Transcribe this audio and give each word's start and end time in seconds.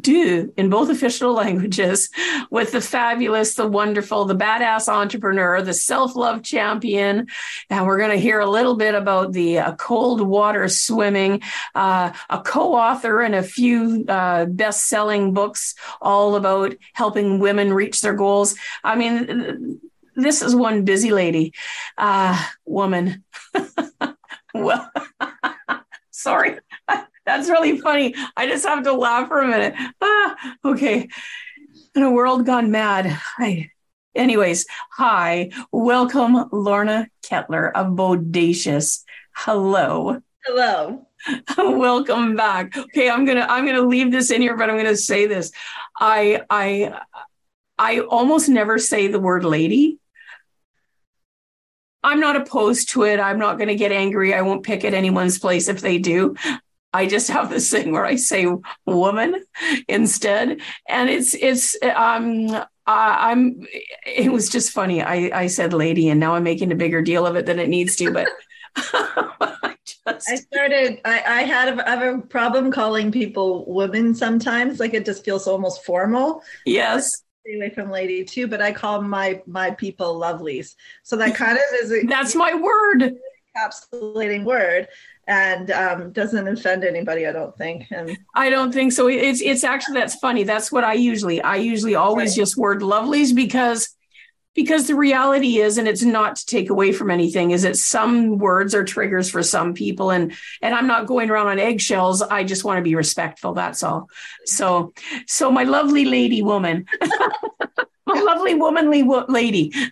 do 0.00 0.52
in 0.56 0.70
both 0.70 0.88
official 0.88 1.32
languages 1.32 2.08
with 2.50 2.72
the 2.72 2.80
fabulous, 2.80 3.54
the 3.54 3.66
wonderful, 3.66 4.24
the 4.24 4.34
badass 4.34 4.88
entrepreneur, 4.88 5.60
the 5.62 5.74
self 5.74 6.16
love 6.16 6.42
champion. 6.42 7.26
And 7.70 7.86
we're 7.86 7.98
going 7.98 8.10
to 8.10 8.16
hear 8.16 8.40
a 8.40 8.48
little 8.48 8.76
bit 8.76 8.94
about 8.94 9.32
the 9.32 9.58
uh, 9.58 9.74
cold 9.76 10.20
water 10.20 10.68
swimming, 10.68 11.42
uh, 11.74 12.12
a 12.30 12.40
co 12.40 12.74
author 12.74 13.20
and 13.20 13.34
a 13.34 13.42
few 13.42 14.04
uh, 14.08 14.46
best 14.46 14.86
selling 14.86 15.34
books 15.34 15.74
all 16.00 16.36
about 16.36 16.74
helping 16.94 17.38
women 17.38 17.72
reach 17.72 18.00
their 18.00 18.14
goals. 18.14 18.54
I 18.82 18.96
mean, 18.96 19.80
this 20.14 20.42
is 20.42 20.56
one 20.56 20.84
busy 20.84 21.12
lady, 21.12 21.52
uh, 21.98 22.42
woman. 22.64 23.24
well, 24.54 24.90
sorry. 26.10 26.58
That's 27.26 27.50
really 27.50 27.78
funny. 27.78 28.14
I 28.36 28.46
just 28.46 28.64
have 28.64 28.84
to 28.84 28.92
laugh 28.92 29.28
for 29.28 29.40
a 29.40 29.48
minute. 29.48 29.74
Ah, 30.00 30.54
okay. 30.64 31.08
In 31.94 32.02
a 32.02 32.10
world 32.10 32.46
gone 32.46 32.70
mad. 32.70 33.20
I, 33.38 33.70
anyways, 34.14 34.66
hi. 34.92 35.50
Welcome, 35.72 36.48
Lorna 36.52 37.08
Ketler 37.22 37.72
of 37.74 37.88
Bodacious. 37.88 39.02
Hello. 39.34 40.22
Hello. 40.44 41.06
Welcome 41.58 42.36
back. 42.36 42.76
Okay, 42.76 43.10
I'm 43.10 43.24
gonna 43.24 43.46
I'm 43.48 43.66
gonna 43.66 43.82
leave 43.82 44.12
this 44.12 44.30
in 44.30 44.40
here, 44.40 44.56
but 44.56 44.70
I'm 44.70 44.76
gonna 44.76 44.96
say 44.96 45.26
this. 45.26 45.50
I 45.98 46.42
I 46.48 47.00
I 47.76 48.00
almost 48.00 48.48
never 48.48 48.78
say 48.78 49.08
the 49.08 49.18
word 49.18 49.44
lady 49.44 49.98
I'm 52.06 52.20
not 52.20 52.36
opposed 52.36 52.90
to 52.90 53.02
it. 53.02 53.18
I'm 53.18 53.38
not 53.38 53.58
going 53.58 53.66
to 53.66 53.74
get 53.74 53.90
angry. 53.90 54.32
I 54.32 54.42
won't 54.42 54.62
pick 54.62 54.84
at 54.84 54.94
anyone's 54.94 55.40
place 55.40 55.66
if 55.66 55.80
they 55.80 55.98
do. 55.98 56.36
I 56.96 57.06
just 57.06 57.28
have 57.28 57.50
this 57.50 57.70
thing 57.70 57.92
where 57.92 58.06
I 58.06 58.16
say 58.16 58.46
woman 58.86 59.44
instead, 59.86 60.60
and 60.88 61.10
it's 61.10 61.34
it's 61.34 61.76
um 61.82 62.48
uh, 62.50 62.64
I'm 62.86 63.66
it 64.06 64.32
was 64.32 64.48
just 64.48 64.72
funny. 64.72 65.02
I 65.02 65.30
I 65.42 65.46
said 65.48 65.74
lady, 65.74 66.08
and 66.08 66.18
now 66.18 66.34
I'm 66.34 66.44
making 66.44 66.72
a 66.72 66.76
bigger 66.76 67.02
deal 67.02 67.26
of 67.26 67.36
it 67.36 67.44
than 67.46 67.58
it 67.58 67.68
needs 67.68 67.96
to, 67.96 68.10
but. 68.10 68.28
I, 68.76 69.74
just... 69.84 70.28
I 70.28 70.34
started. 70.36 71.00
I, 71.04 71.22
I 71.26 71.42
had 71.42 71.78
a, 71.78 71.88
I 71.88 71.96
have 71.96 72.18
a 72.18 72.22
problem 72.22 72.70
calling 72.70 73.12
people 73.12 73.64
women 73.66 74.14
sometimes. 74.14 74.80
Like 74.80 74.94
it 74.94 75.04
just 75.04 75.24
feels 75.24 75.46
almost 75.46 75.84
formal. 75.84 76.42
Yes 76.64 77.22
stay 77.46 77.56
away 77.56 77.70
from 77.70 77.90
lady 77.90 78.24
too, 78.24 78.48
but 78.48 78.60
I 78.60 78.72
call 78.72 79.02
my 79.02 79.40
my 79.46 79.70
people 79.70 80.18
lovelies. 80.20 80.74
So 81.04 81.16
that 81.16 81.34
kind 81.42 81.56
of 81.56 81.64
is 81.82 81.92
a, 81.92 82.06
that's 82.06 82.34
my 82.34 82.54
word. 82.54 83.14
Encapsulating 83.56 84.44
word 84.44 84.88
and 85.26 85.70
um, 85.70 86.12
doesn't 86.12 86.46
offend 86.46 86.84
anybody, 86.84 87.26
I 87.26 87.32
don't 87.32 87.56
think. 87.56 87.86
And 87.90 88.16
I 88.34 88.48
don't 88.50 88.72
think 88.72 88.92
so. 88.92 89.08
It's 89.08 89.40
it's 89.40 89.64
actually 89.64 89.98
that's 90.00 90.14
funny. 90.16 90.44
That's 90.44 90.70
what 90.70 90.84
I 90.84 90.94
usually 90.94 91.42
I 91.42 91.56
usually 91.56 91.94
always 91.94 92.30
right. 92.30 92.36
just 92.36 92.56
word 92.56 92.80
lovelies 92.80 93.34
because 93.34 93.96
because 94.54 94.86
the 94.86 94.94
reality 94.94 95.58
is 95.58 95.78
and 95.78 95.86
it's 95.86 96.02
not 96.02 96.36
to 96.36 96.46
take 96.46 96.70
away 96.70 96.90
from 96.90 97.10
anything 97.10 97.50
is 97.50 97.62
that 97.62 97.76
some 97.76 98.38
words 98.38 98.74
are 98.74 98.84
triggers 98.84 99.28
for 99.30 99.42
some 99.42 99.74
people 99.74 100.10
and 100.10 100.32
and 100.62 100.74
i'm 100.74 100.86
not 100.86 101.06
going 101.06 101.28
around 101.30 101.46
on 101.48 101.58
eggshells 101.58 102.22
i 102.22 102.42
just 102.42 102.64
want 102.64 102.78
to 102.78 102.82
be 102.82 102.94
respectful 102.94 103.52
that's 103.52 103.82
all 103.82 104.08
so 104.46 104.94
so 105.26 105.50
my 105.50 105.64
lovely 105.64 106.06
lady 106.06 106.40
woman 106.40 106.86
my 108.06 108.18
lovely 108.20 108.54
womanly 108.54 109.02
wo- 109.02 109.26
lady 109.28 109.72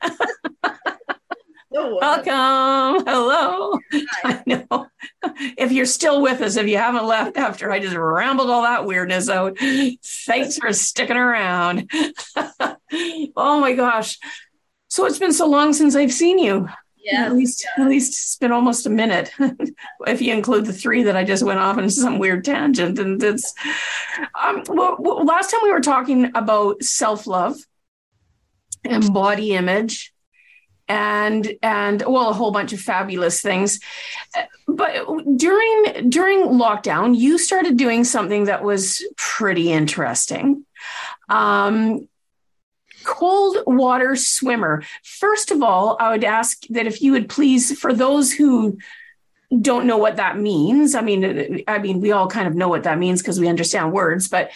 Welcome. 1.75 3.05
Hello. 3.05 3.77
Hi. 3.93 3.99
I 4.25 4.43
know. 4.47 4.87
If 5.57 5.73
you're 5.73 5.87
still 5.87 6.21
with 6.21 6.41
us, 6.41 6.57
if 6.57 6.67
you 6.67 6.77
haven't 6.77 7.07
left 7.07 7.37
after 7.37 7.71
I 7.71 7.79
just 7.79 7.97
rambled 7.97 8.51
all 8.51 8.63
that 8.63 8.87
weirdness 8.87 9.29
out, 9.29 9.59
thanks 9.59 10.59
for 10.59 10.73
sticking 10.73 11.17
around. 11.17 11.91
oh 12.37 13.61
my 13.61 13.75
gosh. 13.75 14.19
So 14.89 15.07
it's 15.07 15.19
been 15.19 15.33
so 15.33 15.47
long 15.47 15.73
since 15.73 15.97
I've 15.97 16.13
seen 16.13 16.39
you. 16.39 16.69
Yeah. 17.05 17.27
At 17.27 17.35
least, 17.35 17.67
yeah. 17.77 17.85
at 17.85 17.91
least 17.91 18.13
it's 18.13 18.37
been 18.37 18.53
almost 18.53 18.87
a 18.87 18.91
minute, 18.91 19.31
if 20.07 20.23
you 20.23 20.33
include 20.33 20.65
the 20.65 20.73
three 20.73 21.03
that 21.03 21.17
I 21.17 21.25
just 21.25 21.43
went 21.43 21.59
off 21.59 21.77
into 21.77 21.91
some 21.91 22.19
weird 22.19 22.45
tangent. 22.45 22.99
And 22.99 23.23
it's, 23.23 23.53
um, 24.43 24.63
well, 24.69 24.97
well, 24.99 25.25
last 25.25 25.51
time 25.51 25.61
we 25.63 25.73
were 25.73 25.83
talking 25.83 26.31
about 26.35 26.83
self 26.83 27.27
love 27.27 27.59
and 28.85 29.13
body 29.13 29.53
image, 29.53 30.14
and 30.89 31.55
and 31.63 32.03
well, 32.07 32.29
a 32.31 32.35
whole 32.35 32.51
bunch 32.51 32.73
of 32.73 32.81
fabulous 32.81 33.41
things. 33.41 33.81
But 34.67 35.07
during 35.37 36.11
during 36.11 36.43
lockdown, 36.43 37.17
you 37.17 37.39
started 37.39 37.77
doing 37.77 38.05
something 38.05 38.45
that 38.45 38.63
was 38.63 39.05
pretty 39.17 39.73
interesting. 39.73 40.65
Um, 41.29 42.09
cold 43.05 43.59
water 43.67 44.17
swimmer. 44.17 44.83
First 45.03 45.51
of 45.51 45.63
all, 45.63 45.97
I 46.01 46.11
would 46.11 46.25
ask 46.25 46.67
that 46.71 46.87
if 46.87 47.03
you 47.03 47.13
would 47.13 47.29
please, 47.29 47.79
for 47.79 47.93
those 47.93 48.33
who 48.33 48.79
don't 49.61 49.87
know 49.87 49.99
what 49.99 50.17
that 50.17 50.39
means. 50.39 50.95
I 50.95 51.01
mean, 51.01 51.63
I 51.69 51.79
mean, 51.79 52.01
we 52.01 52.13
all 52.13 52.29
kind 52.29 52.49
of 52.49 52.55
know 52.55 52.69
what 52.69 52.85
that 52.85 52.99
means 52.99 53.23
because 53.23 53.39
we 53.39 53.49
understand 53.49 53.93
words, 53.93 54.29
but 54.29 54.51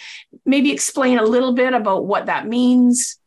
maybe 0.45 0.71
explain 0.71 1.19
a 1.19 1.23
little 1.23 1.53
bit 1.53 1.73
about 1.73 2.05
what 2.05 2.25
that 2.25 2.47
means, 2.47 3.18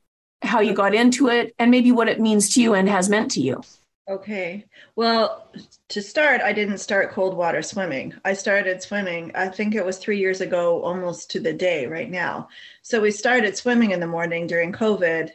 how 0.43 0.61
you 0.61 0.75
got 0.75 0.95
into 0.95 1.29
it, 1.29 1.55
and 1.59 1.71
maybe 1.71 1.93
what 1.93 2.09
it 2.09 2.21
means 2.21 2.55
to 2.55 2.63
you 2.63 2.75
and 2.75 2.89
has 2.89 3.09
meant 3.09 3.31
to 3.33 3.41
you. 3.41 3.63
Okay. 4.09 4.67
Well, 4.97 5.49
to 5.89 6.03
start, 6.03 6.41
I 6.41 6.53
didn't 6.53 6.79
start 6.79 7.13
cold 7.13 7.37
water 7.37 7.63
swimming. 7.63 8.13
I 8.25 8.33
started 8.33 8.83
swimming, 8.83 9.31
I 9.35 9.49
think 9.49 9.75
it 9.75 9.85
was 9.85 9.99
three 9.99 10.19
years 10.19 10.41
ago, 10.41 10.83
almost 10.83 11.31
to 11.31 11.41
the 11.41 11.53
day 11.53 11.87
right 11.87 12.11
now. 12.11 12.49
So 12.83 13.01
we 13.01 13.13
started 13.13 13.57
swimming 13.57 13.93
in 13.93 14.01
the 14.01 14.07
morning 14.07 14.47
during 14.47 14.73
COVID 14.73 15.31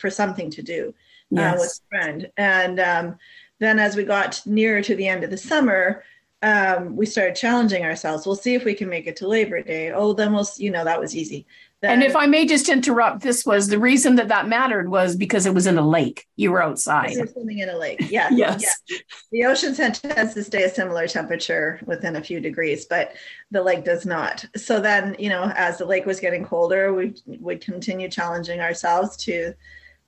for 0.00 0.10
something 0.10 0.50
to 0.50 0.62
do 0.62 0.92
yes. 1.30 1.54
uh, 1.54 1.56
with 1.60 1.80
a 1.80 1.88
friend. 1.88 2.30
And 2.36 2.80
um, 2.80 3.18
then 3.60 3.78
as 3.78 3.94
we 3.94 4.02
got 4.02 4.42
nearer 4.46 4.82
to 4.82 4.96
the 4.96 5.06
end 5.06 5.22
of 5.22 5.30
the 5.30 5.38
summer, 5.38 6.02
um, 6.42 6.96
we 6.96 7.06
started 7.06 7.36
challenging 7.36 7.84
ourselves. 7.84 8.26
We'll 8.26 8.34
see 8.34 8.54
if 8.54 8.64
we 8.64 8.74
can 8.74 8.88
make 8.88 9.06
it 9.06 9.14
to 9.16 9.28
Labor 9.28 9.62
Day. 9.62 9.92
Oh, 9.92 10.12
then 10.12 10.32
we'll, 10.32 10.48
you 10.56 10.72
know, 10.72 10.84
that 10.84 11.00
was 11.00 11.14
easy 11.14 11.46
and 11.82 12.02
if 12.02 12.14
I 12.14 12.26
may 12.26 12.46
just 12.46 12.68
interrupt, 12.68 13.22
this 13.22 13.44
was 13.44 13.68
the 13.68 13.78
reason 13.78 14.14
that 14.16 14.28
that 14.28 14.46
mattered 14.46 14.88
was 14.88 15.16
because 15.16 15.46
it 15.46 15.54
was 15.54 15.66
in 15.66 15.78
a 15.78 15.86
lake. 15.86 16.26
You 16.36 16.52
were 16.52 16.62
outside. 16.62 17.12
You're 17.12 17.26
swimming 17.26 17.58
in 17.58 17.68
a 17.68 17.76
lake. 17.76 18.00
Yeah. 18.08 18.28
yes. 18.32 18.64
Yeah. 18.88 18.98
The 19.32 19.44
ocean 19.46 19.74
tends 19.74 20.00
to 20.00 20.44
stay 20.44 20.62
a 20.62 20.68
similar 20.68 21.08
temperature 21.08 21.80
within 21.84 22.16
a 22.16 22.22
few 22.22 22.38
degrees, 22.38 22.84
but 22.84 23.14
the 23.50 23.62
lake 23.62 23.84
does 23.84 24.06
not. 24.06 24.44
So 24.56 24.80
then, 24.80 25.16
you 25.18 25.28
know, 25.28 25.52
as 25.56 25.78
the 25.78 25.84
lake 25.84 26.06
was 26.06 26.20
getting 26.20 26.44
colder, 26.44 26.94
we 26.94 27.14
would 27.26 27.60
continue 27.60 28.08
challenging 28.08 28.60
ourselves 28.60 29.16
to 29.24 29.52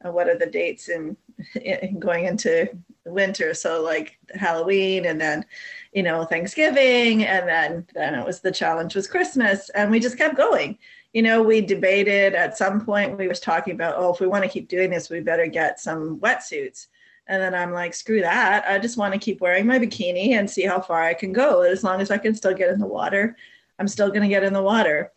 uh, 0.05 0.13
what 0.13 0.29
are 0.29 0.39
the 0.39 0.47
dates 0.47 0.89
in, 0.89 1.17
in 1.61 1.99
going 1.99 2.27
into 2.27 2.69
winter. 3.05 3.53
So 3.53 3.83
like 3.83 4.17
Halloween 4.35 5.07
and 5.07 5.21
then, 5.21 5.45
you 5.93 6.05
know, 6.05 6.25
Thanksgiving. 6.25 7.25
And 7.25 7.49
then, 7.49 7.87
then 7.95 8.15
it 8.15 8.25
was 8.25 8.41
the 8.41 8.53
challenge 8.53 8.95
was 8.95 9.09
Christmas. 9.09 9.71
And 9.71 9.91
we 9.91 9.99
just 9.99 10.19
kept 10.19 10.37
going 10.37 10.79
you 11.15 11.23
know, 11.23 11.43
we 11.43 11.61
debated 11.61 12.35
at 12.35 12.59
some 12.59 12.85
point, 12.85 13.17
we 13.17 13.29
was 13.29 13.41
talking 13.41 13.73
about, 13.75 13.95
oh, 13.97 14.13
if 14.13 14.21
we 14.21 14.27
want 14.27 14.45
to 14.45 14.51
keep 14.51 14.69
doing 14.69 14.91
this, 14.91 15.09
we 15.09 15.21
better 15.21 15.47
get 15.47 15.81
some 15.81 16.19
wetsuits. 16.19 16.89
And 17.27 17.41
then 17.41 17.55
I'm 17.55 17.73
like, 17.73 17.95
screw 17.95 18.21
that. 18.21 18.67
I 18.69 18.79
just 18.79 18.99
want 18.99 19.15
to 19.15 19.21
keep 19.21 19.41
wearing 19.41 19.67
my 19.67 19.79
bikini 19.79 20.33
and 20.33 20.51
see 20.51 20.65
how 20.65 20.81
far 20.81 21.03
I 21.03 21.15
can 21.15 21.33
go. 21.33 21.63
As 21.63 21.83
long 21.83 22.03
as 22.03 22.11
I 22.11 22.19
can 22.19 22.35
still 22.35 22.53
get 22.53 22.69
in 22.69 22.79
the 22.79 22.87
water, 22.87 23.37
I'm 23.79 23.89
still 23.89 24.09
going 24.09 24.23
to 24.23 24.29
get 24.29 24.45
in 24.45 24.53
the 24.53 24.63
water. 24.63 25.11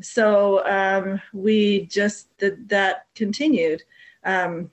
So 0.00 0.66
um, 0.66 1.20
we 1.32 1.86
just 1.86 2.36
did 2.38 2.68
that 2.70 3.06
continued. 3.14 3.84
Um, 4.24 4.70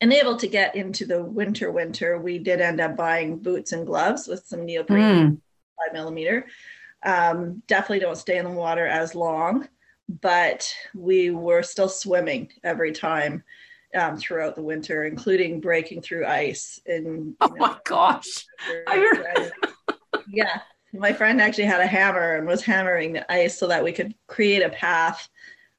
and 0.00 0.12
able 0.12 0.36
to 0.36 0.46
get 0.46 0.76
into 0.76 1.04
the 1.04 1.22
winter 1.22 1.70
winter, 1.72 2.18
we 2.18 2.38
did 2.38 2.60
end 2.60 2.80
up 2.80 2.96
buying 2.96 3.38
boots 3.38 3.72
and 3.72 3.86
gloves 3.86 4.28
with 4.28 4.46
some 4.46 4.64
neoprene. 4.64 5.02
Mm 5.02 5.40
five 5.78 5.94
millimeter. 5.94 6.46
Um, 7.02 7.62
definitely 7.66 8.00
don't 8.00 8.16
stay 8.16 8.38
in 8.38 8.44
the 8.44 8.50
water 8.50 8.86
as 8.86 9.14
long, 9.14 9.68
but 10.08 10.72
we 10.94 11.30
were 11.30 11.62
still 11.62 11.88
swimming 11.88 12.50
every 12.64 12.92
time 12.92 13.44
um, 13.94 14.16
throughout 14.16 14.54
the 14.54 14.62
winter, 14.62 15.04
including 15.04 15.60
breaking 15.60 16.02
through 16.02 16.26
ice. 16.26 16.80
And 16.86 17.34
oh 17.40 17.46
know, 17.48 17.56
my 17.56 17.76
gosh, 17.84 18.46
yeah, 20.28 20.60
my 20.92 21.12
friend 21.12 21.40
actually 21.40 21.64
had 21.64 21.80
a 21.80 21.86
hammer 21.86 22.36
and 22.36 22.46
was 22.46 22.62
hammering 22.62 23.12
the 23.12 23.32
ice 23.32 23.58
so 23.58 23.66
that 23.68 23.84
we 23.84 23.92
could 23.92 24.14
create 24.26 24.62
a 24.62 24.70
path. 24.70 25.28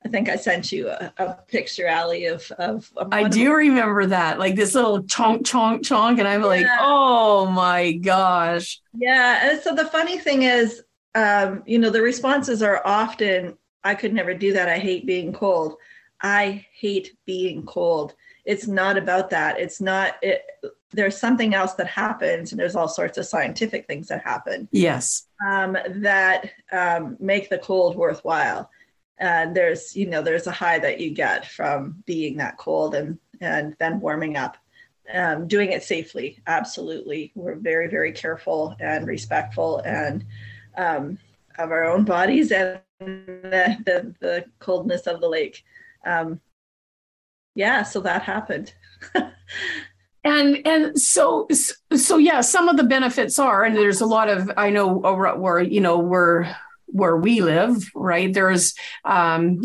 I 0.05 0.07
think 0.07 0.29
I 0.29 0.37
sent 0.37 0.71
you 0.71 0.87
a, 0.87 1.13
a 1.17 1.33
picture, 1.47 1.89
Ali, 1.89 2.25
of 2.25 2.49
of. 2.51 2.89
of 2.95 3.09
I 3.11 3.27
do 3.27 3.53
remember 3.53 4.05
that, 4.05 4.39
like 4.39 4.55
this 4.55 4.73
little 4.73 5.03
chonk 5.03 5.41
chonk 5.41 5.81
chonk, 5.81 6.19
and 6.19 6.27
I'm 6.27 6.41
yeah. 6.41 6.47
like, 6.47 6.67
oh 6.79 7.47
my 7.47 7.91
gosh. 7.91 8.79
Yeah, 8.93 9.49
and 9.49 9.61
so 9.61 9.75
the 9.75 9.85
funny 9.85 10.17
thing 10.17 10.43
is, 10.43 10.83
um, 11.15 11.63
you 11.65 11.79
know, 11.79 11.89
the 11.89 12.01
responses 12.01 12.63
are 12.63 12.81
often, 12.85 13.57
"I 13.83 13.95
could 13.95 14.13
never 14.13 14.33
do 14.33 14.53
that. 14.53 14.69
I 14.69 14.77
hate 14.77 15.05
being 15.05 15.33
cold." 15.33 15.75
I 16.21 16.65
hate 16.73 17.15
being 17.25 17.65
cold. 17.65 18.13
It's 18.43 18.67
not 18.67 18.97
about 18.97 19.29
that. 19.29 19.57
It's 19.57 19.79
not 19.79 20.15
it 20.21 20.43
there's 20.91 21.17
something 21.17 21.53
else 21.53 21.73
that 21.73 21.87
happens 21.87 22.51
and 22.51 22.59
there's 22.59 22.75
all 22.75 22.87
sorts 22.87 23.17
of 23.17 23.25
scientific 23.25 23.85
things 23.85 24.07
that 24.07 24.23
happen 24.23 24.67
yes 24.71 25.27
um, 25.47 25.77
that 25.97 26.49
um, 26.71 27.15
make 27.19 27.49
the 27.49 27.59
cold 27.59 27.95
worthwhile 27.95 28.69
and 29.19 29.55
there's 29.55 29.95
you 29.95 30.07
know 30.07 30.21
there's 30.21 30.47
a 30.47 30.51
high 30.51 30.79
that 30.79 30.99
you 30.99 31.11
get 31.11 31.45
from 31.45 32.03
being 32.05 32.37
that 32.37 32.57
cold 32.57 32.95
and 32.95 33.19
and 33.41 33.75
then 33.79 33.99
warming 33.99 34.35
up 34.35 34.57
um, 35.13 35.47
doing 35.47 35.71
it 35.71 35.83
safely 35.83 36.39
absolutely 36.47 37.31
we're 37.35 37.55
very 37.55 37.87
very 37.87 38.11
careful 38.11 38.75
and 38.79 39.07
respectful 39.07 39.79
and 39.79 40.25
um, 40.77 41.17
of 41.59 41.71
our 41.71 41.83
own 41.83 42.05
bodies 42.05 42.51
and 42.51 42.79
the, 42.99 43.77
the, 43.85 44.15
the 44.19 44.45
coldness 44.59 45.07
of 45.07 45.21
the 45.21 45.29
lake. 45.29 45.63
Um, 46.05 46.39
yeah 47.55 47.83
so 47.83 47.99
that 48.01 48.23
happened. 48.23 48.73
And 50.25 50.67
and 50.67 50.99
so 51.01 51.47
so 51.95 52.17
yeah 52.17 52.41
some 52.41 52.67
of 52.67 52.75
the 52.75 52.83
benefits 52.83 53.39
are 53.39 53.63
and 53.63 53.73
there's 53.73 54.01
a 54.01 54.05
lot 54.05 54.27
of 54.27 54.51
i 54.57 54.69
know 54.69 54.85
where 54.85 55.61
you 55.61 55.79
know 55.79 55.97
where 55.97 56.57
where 56.91 57.15
we 57.15 57.41
live 57.41 57.89
right? 57.95 58.33
There's 58.33 58.73
um, 59.05 59.61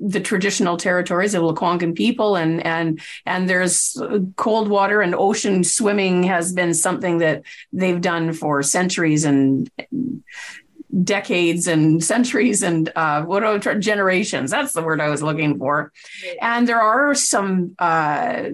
the 0.00 0.20
traditional 0.20 0.76
territories 0.76 1.34
of 1.34 1.42
Lekwungen 1.42 1.94
people 1.94 2.36
and 2.36 2.64
and 2.64 3.00
and 3.24 3.48
there's 3.48 4.00
cold 4.36 4.68
water 4.68 5.00
and 5.00 5.14
ocean 5.14 5.64
swimming 5.64 6.22
has 6.24 6.52
been 6.52 6.74
something 6.74 7.18
that 7.18 7.42
they've 7.72 8.00
done 8.00 8.32
for 8.32 8.62
centuries 8.62 9.24
and 9.24 9.70
decades 11.02 11.66
and 11.66 12.02
centuries 12.02 12.62
and 12.62 12.90
uh, 12.96 13.22
what 13.22 13.44
are 13.44 13.58
generations? 13.58 14.50
That's 14.50 14.72
the 14.72 14.82
word 14.82 15.00
i 15.00 15.08
was 15.08 15.22
looking 15.22 15.58
for. 15.58 15.92
And 16.40 16.68
there 16.68 16.80
are 16.80 17.14
some 17.14 17.74
uh, 17.78 18.50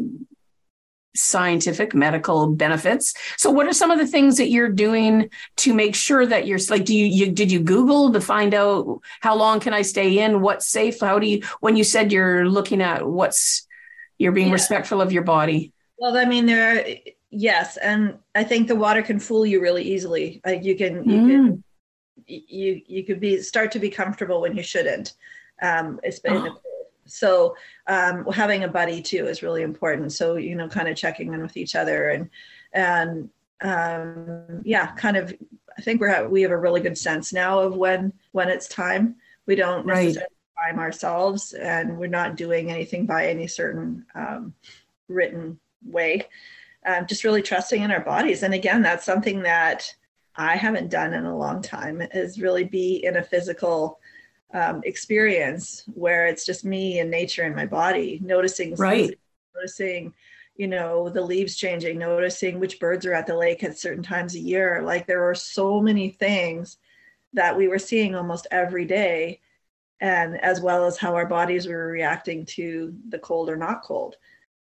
scientific 1.15 1.95
medical 1.95 2.49
benefits. 2.49 3.15
So 3.37 3.51
what 3.51 3.67
are 3.67 3.73
some 3.73 3.91
of 3.91 3.99
the 3.99 4.07
things 4.07 4.39
that 4.39 4.49
you're 4.49 4.71
doing 4.71 5.31
to 5.59 5.75
make 5.75 5.95
sure 5.95 6.25
that 6.27 6.47
you're 6.47 6.59
like 6.71 6.85
do 6.85 6.97
you, 6.97 7.07
you 7.07 7.33
did 7.33 7.53
you 7.53 7.61
google 7.61 8.13
to 8.13 8.21
find 8.21 8.55
out 8.55 9.01
how 9.21 9.37
long 9.37 9.61
can 9.61 9.75
i 9.75 9.83
stay 9.83 10.19
in? 10.19 10.41
What's 10.41 10.67
safe? 10.67 11.01
How 11.01 11.19
do 11.19 11.27
you 11.27 11.43
when 11.61 11.77
you 11.77 11.85
said 11.85 12.13
you're 12.13 12.47
looking 12.49 12.81
at 12.81 13.07
what's 13.07 13.67
you're 14.19 14.33
being 14.33 14.49
yeah. 14.49 14.55
respectful 14.55 15.01
of 15.01 15.13
your 15.13 15.25
body. 15.25 15.73
Well 15.99 16.17
i 16.17 16.25
mean 16.25 16.47
there 16.47 16.77
are 16.77 16.85
yes. 17.31 17.77
And 17.77 18.19
i 18.35 18.45
think 18.45 18.69
the 18.69 18.77
water 18.77 19.03
can 19.03 19.19
fool 19.21 19.45
you 19.45 19.61
really 19.61 19.85
easily. 19.85 20.41
Like 20.45 20.65
you 20.65 20.77
can 20.77 21.09
you 21.09 21.21
mm. 21.21 21.31
can 21.31 21.65
you 22.27 22.81
you 22.87 23.05
could 23.05 23.21
be 23.21 23.41
start 23.41 23.73
to 23.73 23.79
be 23.79 23.91
comfortable 23.91 24.41
when 24.41 24.57
you 24.57 24.63
shouldn't 24.63 25.15
um 25.63 25.99
it's 26.03 26.19
been 26.19 26.49
oh. 26.49 26.61
So 27.07 27.57
um, 27.87 28.27
having 28.27 28.65
a 28.65 28.69
buddy 28.69 29.03
too 29.03 29.27
is 29.27 29.43
really 29.43 29.63
important. 29.63 30.13
So 30.13 30.37
you 30.37 30.55
know 30.55 30.69
kind 30.69 30.89
of 30.89 30.97
checking 30.97 31.33
in 31.33 31.43
with 31.43 31.57
each 31.57 31.75
other 31.75 32.11
and 32.11 32.31
and 32.73 33.29
um, 33.63 34.63
yeah 34.65 34.93
kind 34.93 35.17
of 35.17 35.33
i 35.79 35.83
think 35.83 36.01
we're 36.01 36.29
we 36.29 36.43
have 36.43 36.51
a 36.51 36.57
really 36.57 36.81
good 36.81 36.99
sense 36.99 37.33
now 37.33 37.61
of 37.61 37.77
when 37.77 38.13
when 38.33 38.49
it's 38.49 38.69
time. 38.69 39.17
We 39.47 39.57
don't 39.57 39.85
right. 39.85 40.17
time 40.65 40.79
ourselves 40.79 41.53
and 41.53 41.99
we're 41.99 42.07
not 42.07 42.37
doing 42.37 42.71
anything 42.71 43.07
by 43.07 43.27
any 43.27 43.49
certain 43.49 44.07
um, 44.15 44.55
written 45.09 45.59
way. 45.85 46.29
Um, 46.87 47.07
just 47.07 47.25
really 47.25 47.43
trusting 47.43 47.83
in 47.83 47.91
our 47.91 48.01
bodies. 48.01 48.45
And 48.45 48.55
again 48.55 48.83
that's 48.83 49.05
something 49.05 49.43
that 49.43 49.93
i 50.37 50.57
haven't 50.57 50.91
done 50.91 51.13
in 51.13 51.25
a 51.25 51.37
long 51.37 51.61
time 51.63 52.03
is 52.13 52.41
really 52.41 52.65
be 52.65 53.05
in 53.05 53.17
a 53.17 53.23
physical 53.23 53.99
um, 54.55 54.83
experience 54.85 55.85
where 55.95 56.27
it's 56.27 56.45
just 56.45 56.65
me 56.65 56.99
and 56.99 57.11
nature 57.11 57.43
and 57.43 57.57
my 57.57 57.67
body 57.67 58.21
noticing 58.23 58.75
right. 58.75 59.19
noticing 59.55 60.13
you 60.57 60.69
know 60.69 61.09
the 61.09 61.21
leaves 61.21 61.57
changing 61.57 61.99
noticing 61.99 62.61
which 62.61 62.79
birds 62.79 63.07
are 63.07 63.15
at 63.15 63.27
the 63.27 63.37
lake 63.37 63.65
at 63.65 63.79
certain 63.79 64.03
times 64.03 64.35
a 64.35 64.41
year. 64.41 64.83
Like 64.83 65.07
there 65.07 65.29
are 65.29 65.35
so 65.35 65.81
many 65.81 66.11
things 66.11 66.77
that 67.33 67.57
we 67.57 67.69
were 67.69 67.79
seeing 67.79 68.15
almost 68.15 68.47
every 68.51 68.85
day 68.85 69.41
and 70.01 70.39
as 70.43 70.61
well 70.61 70.85
as 70.85 70.99
how 70.99 71.15
our 71.15 71.27
bodies 71.27 71.67
were 71.67 71.87
reacting 71.87 72.45
to 72.45 72.95
the 73.09 73.19
cold 73.19 73.49
or 73.49 73.57
not 73.57 73.83
cold 73.83 74.17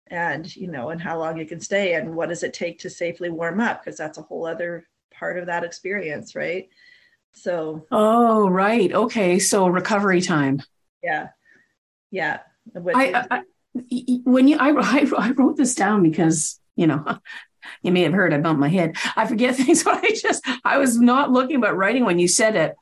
and 0.06 0.56
you 0.56 0.68
know 0.68 0.90
and 0.90 1.00
how 1.00 1.18
long 1.18 1.36
you 1.36 1.44
can 1.44 1.60
stay 1.60 1.94
and 1.94 2.14
what 2.14 2.30
does 2.30 2.42
it 2.42 2.54
take 2.54 2.78
to 2.78 2.88
safely 2.88 3.28
warm 3.28 3.60
up 3.60 3.82
because 3.84 3.98
that's 3.98 4.18
a 4.18 4.22
whole 4.22 4.46
other 4.46 4.86
part 5.22 5.38
of 5.38 5.46
that 5.46 5.62
experience 5.62 6.34
right 6.34 6.68
so 7.34 7.86
Oh, 7.90 8.48
right. 8.48 8.92
Okay. 8.92 9.38
So 9.38 9.66
recovery 9.66 10.20
time. 10.20 10.62
Yeah. 11.02 11.28
Yeah. 12.10 12.40
I, 12.76 13.26
I, 13.30 13.42
when 14.24 14.48
you 14.48 14.58
I, 14.58 14.70
I 14.78 15.10
I 15.16 15.30
wrote 15.32 15.56
this 15.56 15.74
down 15.74 16.02
because, 16.02 16.60
you 16.76 16.86
know, 16.86 17.18
you 17.82 17.92
may 17.92 18.02
have 18.02 18.12
heard 18.12 18.34
I 18.34 18.38
bumped 18.38 18.60
my 18.60 18.68
head. 18.68 18.96
I 19.16 19.26
forget 19.26 19.56
things, 19.56 19.82
but 19.82 20.04
I 20.04 20.10
just 20.14 20.46
I 20.64 20.78
was 20.78 20.98
not 20.98 21.30
looking 21.30 21.60
but 21.60 21.76
writing 21.76 22.04
when 22.04 22.18
you 22.18 22.28
said 22.28 22.56
it. 22.56 22.76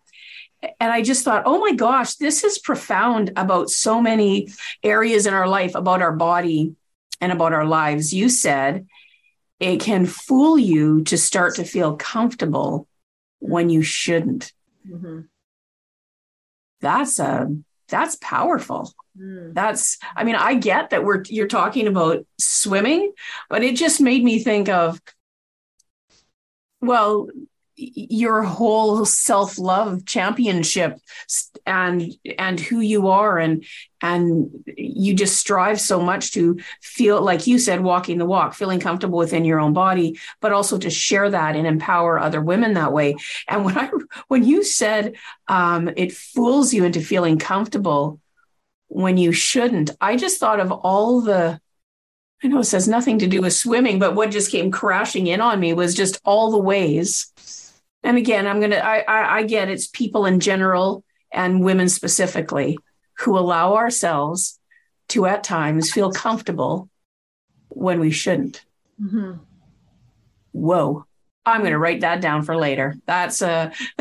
And 0.79 0.93
I 0.93 1.01
just 1.01 1.25
thought, 1.25 1.45
oh 1.47 1.59
my 1.59 1.73
gosh, 1.73 2.17
this 2.17 2.45
is 2.45 2.59
profound 2.59 3.33
about 3.37 3.71
so 3.71 3.99
many 4.03 4.49
areas 4.83 5.25
in 5.25 5.33
our 5.33 5.49
life, 5.49 5.75
about 5.75 6.03
our 6.03 6.13
body 6.13 6.75
and 7.19 7.33
about 7.33 7.55
our 7.55 7.65
lives. 7.65 8.13
You 8.13 8.29
said 8.29 8.87
it 9.61 9.81
can 9.81 10.07
fool 10.07 10.59
you 10.59 11.05
to 11.05 11.19
start 11.19 11.57
to 11.57 11.65
feel 11.65 11.97
comfortable 11.97 12.89
when 13.39 13.69
you 13.69 13.83
shouldn't. 13.83 14.53
Mm-hmm. 14.89 15.21
That's 16.81 17.19
a 17.19 17.25
uh, 17.25 17.47
that's 17.89 18.17
powerful. 18.17 18.93
Mm. 19.19 19.55
That's 19.55 19.99
I 20.17 20.25
mean 20.25 20.37
I 20.37 20.55
get 20.55 20.91
that 20.91 21.05
we're 21.05 21.23
you're 21.29 21.47
talking 21.47 21.87
about 21.87 22.25
swimming, 22.39 23.13
but 23.51 23.63
it 23.63 23.77
just 23.77 24.01
made 24.01 24.25
me 24.25 24.39
think 24.39 24.69
of 24.69 25.01
well 26.81 27.29
your 27.81 28.43
whole 28.43 29.05
self-love 29.05 30.05
championship 30.05 30.99
and 31.67 32.13
and 32.39 32.61
who 32.61 32.81
you 32.81 33.09
are. 33.09 33.39
And 33.39 33.65
and 34.03 34.51
you 34.77 35.15
just 35.15 35.37
strive 35.37 35.81
so 35.81 36.01
much 36.01 36.33
to 36.33 36.59
feel 36.83 37.21
like 37.23 37.47
you 37.47 37.59
said 37.59 37.83
walking 37.83 38.19
the 38.19 38.27
walk 38.27 38.55
feeling 38.55 38.81
comfortable 38.81 39.19
within 39.19 39.45
your 39.45 39.61
own 39.61 39.73
body 39.73 40.19
but 40.41 40.53
also 40.53 40.79
to 40.79 40.89
share 40.91 41.29
that 41.31 41.57
and 41.57 41.67
empower 41.67 42.19
other 42.19 42.41
women 42.41 42.75
that 42.75 42.93
way. 42.93 43.17
And 43.49 43.65
when 43.65 43.79
i 43.79 43.91
when 44.29 44.45
you 44.45 44.65
said 44.65 45.17
um, 45.49 45.91
it 45.97 46.13
fools 46.13 46.73
you 46.73 46.85
into 46.85 47.01
feeling 47.01 47.39
comfortable 47.39 48.21
when 48.89 49.17
you 49.17 49.33
shouldn't 49.33 49.91
i 50.01 50.17
just 50.17 50.41
thought 50.41 50.61
of 50.61 50.73
all 50.73 51.21
the 51.21 51.61
I 52.43 52.49
know 52.49 52.61
it 52.61 52.65
says 52.65 52.89
nothing 52.89 53.19
to 53.19 53.27
do 53.27 53.43
with 53.43 53.53
swimming, 53.53 53.99
but 53.99 54.15
what 54.15 54.31
just 54.31 54.51
came 54.51 54.71
crashing 54.71 55.27
in 55.27 55.43
on 55.43 55.61
me 55.61 55.75
was 55.75 55.95
just 55.95 56.19
all 56.25 56.51
the 56.51 56.59
ways 56.59 57.31
and 58.03 58.17
again 58.17 58.47
i'm 58.47 58.61
gonna 58.61 58.77
I, 58.77 59.01
I 59.01 59.37
i 59.39 59.43
get 59.43 59.69
it's 59.69 59.87
people 59.87 60.27
in 60.27 60.41
general 60.41 61.05
and 61.33 61.65
women 61.65 61.89
specifically 61.89 62.79
who 63.19 63.39
allow 63.39 63.75
ourselves 63.75 64.59
to 65.09 65.27
at 65.27 65.45
times 65.45 65.91
feel 65.91 66.13
comfortable 66.13 66.89
when 67.69 68.01
we 68.01 68.11
shouldn't 68.11 68.65
mm-hmm. 69.01 69.33
whoa 70.53 71.05
i'm 71.47 71.61
going 71.61 71.73
to 71.73 71.79
write 71.79 72.01
that 72.01 72.21
down 72.21 72.43
for 72.43 72.57
later 72.57 72.97
that's 73.07 73.43
a 73.43 73.73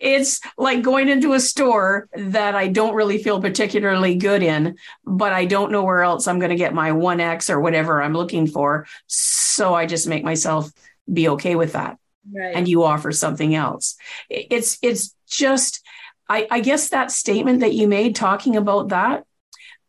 it's 0.00 0.40
like 0.56 0.82
going 0.82 1.08
into 1.08 1.32
a 1.34 1.40
store 1.40 2.08
that 2.14 2.54
I 2.54 2.68
don't 2.68 2.94
really 2.94 3.22
feel 3.22 3.40
particularly 3.40 4.14
good 4.14 4.42
in, 4.42 4.76
but 5.04 5.32
I 5.32 5.44
don't 5.44 5.72
know 5.72 5.84
where 5.84 6.02
else 6.02 6.26
I'm 6.26 6.38
going 6.38 6.50
to 6.50 6.56
get 6.56 6.74
my 6.74 6.90
1X 6.90 7.50
or 7.50 7.60
whatever 7.60 8.02
I'm 8.02 8.14
looking 8.14 8.46
for. 8.46 8.86
So 9.06 9.74
I 9.74 9.86
just 9.86 10.06
make 10.06 10.24
myself 10.24 10.70
be 11.12 11.28
okay 11.28 11.54
with 11.56 11.72
that 11.72 11.98
right. 12.32 12.54
and 12.54 12.68
you 12.68 12.84
offer 12.84 13.12
something 13.12 13.54
else 13.54 13.96
it's 14.28 14.78
it's 14.82 15.14
just 15.28 15.84
I, 16.28 16.46
I 16.50 16.60
guess 16.60 16.90
that 16.90 17.10
statement 17.10 17.60
that 17.60 17.72
you 17.72 17.88
made 17.88 18.14
talking 18.14 18.56
about 18.56 18.88
that 18.90 19.24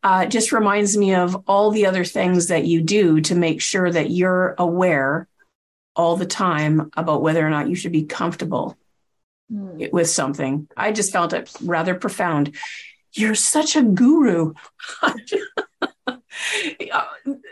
uh, 0.02 0.26
just 0.26 0.54
reminds 0.54 0.96
me 0.96 1.14
of 1.14 1.44
all 1.48 1.72
the 1.72 1.86
other 1.86 2.06
things 2.06 2.48
that 2.48 2.64
you 2.64 2.82
do 2.82 3.20
to 3.20 3.36
make 3.36 3.62
sure 3.62 3.92
that 3.92 4.10
you're 4.10 4.56
aware 4.58 5.28
all 5.98 6.16
the 6.16 6.26
time 6.26 6.90
about 6.96 7.22
whether 7.22 7.46
or 7.46 7.50
not 7.50 7.68
you 7.68 7.76
should 7.76 7.92
be 7.92 8.04
comfortable 8.04 8.78
Mm. 9.52 9.92
with 9.92 10.08
something. 10.08 10.68
I 10.78 10.92
just 10.92 11.12
felt 11.12 11.34
it 11.34 11.52
rather 11.64 11.96
profound. 11.96 12.56
You're 13.14 13.34
such 13.34 13.76
a 13.76 13.82
guru. 13.82 14.54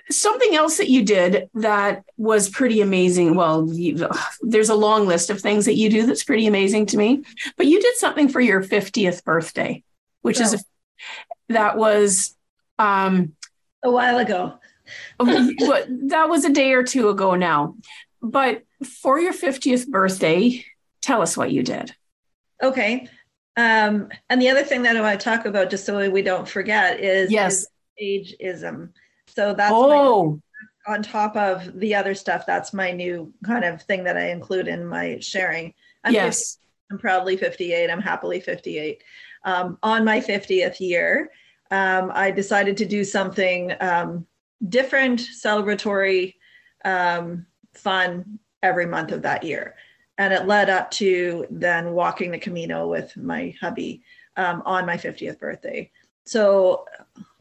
Something 0.10 0.56
else 0.56 0.78
that 0.78 0.90
you 0.90 1.04
did 1.04 1.50
that 1.56 2.04
was 2.18 2.50
pretty 2.50 2.82
amazing. 2.82 3.36
Well, 3.36 3.68
you, 3.72 4.08
there's 4.42 4.70
a 4.70 4.76
long 4.76 5.06
list 5.06 5.30
of 5.30 5.42
things 5.42 5.66
that 5.66 5.76
you 5.76 5.90
do 5.90 6.06
that's 6.06 6.24
pretty 6.24 6.48
amazing 6.48 6.86
to 6.88 6.98
me, 6.98 7.24
but 7.58 7.66
you 7.66 7.82
did 7.82 7.96
something 7.98 8.30
for 8.30 8.40
your 8.40 8.64
50th 8.64 9.24
birthday, 9.24 9.84
which 10.22 10.40
is 10.40 10.54
a, 10.54 10.60
that 11.50 11.78
was 11.78 12.36
um, 12.80 13.34
A 13.84 13.92
while 13.92 14.18
ago. 14.18 14.54
what 15.18 15.88
that 16.10 16.30
was 16.30 16.46
a 16.46 16.54
day 16.54 16.72
or 16.74 16.84
two 16.84 17.10
ago 17.10 17.36
now. 17.36 17.76
But 18.22 18.64
for 19.02 19.20
your 19.20 19.34
50th 19.34 19.88
birthday, 19.90 20.64
tell 21.02 21.22
us 21.22 21.36
what 21.36 21.52
you 21.52 21.64
did. 21.64 21.94
Okay. 22.64 23.08
Um, 23.58 24.10
and 24.30 24.42
the 24.42 24.50
other 24.50 24.64
thing 24.64 24.84
that 24.84 24.96
I 24.96 25.02
want 25.02 25.20
to 25.20 25.24
talk 25.24 25.46
about, 25.46 25.70
just 25.70 25.86
so 25.86 26.10
we 26.10 26.22
don't 26.22 26.48
forget, 26.48 27.00
is, 27.00 27.32
Yes. 27.32 27.66
is 27.98 28.36
ageism. 28.42 28.90
So 29.38 29.54
that's 29.54 29.72
my, 29.72 29.78
Oh, 29.80 30.42
on 30.88 31.04
top 31.04 31.36
of 31.36 31.80
the 31.80 31.94
other 31.94 32.16
stuff. 32.16 32.48
That's 32.48 32.74
my 32.74 32.92
new 32.92 33.32
kind 33.46 33.64
of 33.64 33.84
thing 33.84 34.04
that 34.06 34.18
I 34.18 34.32
include 34.32 34.68
in 34.68 34.84
my 34.84 35.20
sharing. 35.20 35.76
I'm 36.04 36.12
50 36.12 36.26
yes. 36.26 36.58
I'm 36.90 36.98
proudly 36.98 37.38
58. 37.38 37.92
I'm 37.92 38.02
happily 38.02 38.40
58. 38.40 39.04
Um, 39.44 39.78
on 39.84 40.04
my 40.04 40.20
50th 40.20 40.80
year, 40.80 41.30
um, 41.70 42.12
I 42.16 42.32
decided 42.32 42.78
to 42.78 42.88
do 42.88 43.04
something 43.04 43.74
um, 43.80 44.26
different, 44.70 45.20
celebratory, 45.20 46.34
um, 46.84 47.46
fun 47.76 48.40
every 48.64 48.88
month 48.88 49.12
of 49.12 49.22
that 49.22 49.44
year. 49.44 49.76
And 50.18 50.34
it 50.34 50.48
led 50.48 50.72
up 50.72 50.90
to 50.92 51.46
then 51.52 51.92
walking 51.92 52.32
the 52.32 52.40
Camino 52.40 52.88
with 52.88 53.16
my 53.16 53.54
hubby 53.62 54.02
um, 54.36 54.64
on 54.66 54.88
my 54.88 54.98
50th 54.98 55.38
birthday. 55.38 55.92
So, 56.26 56.86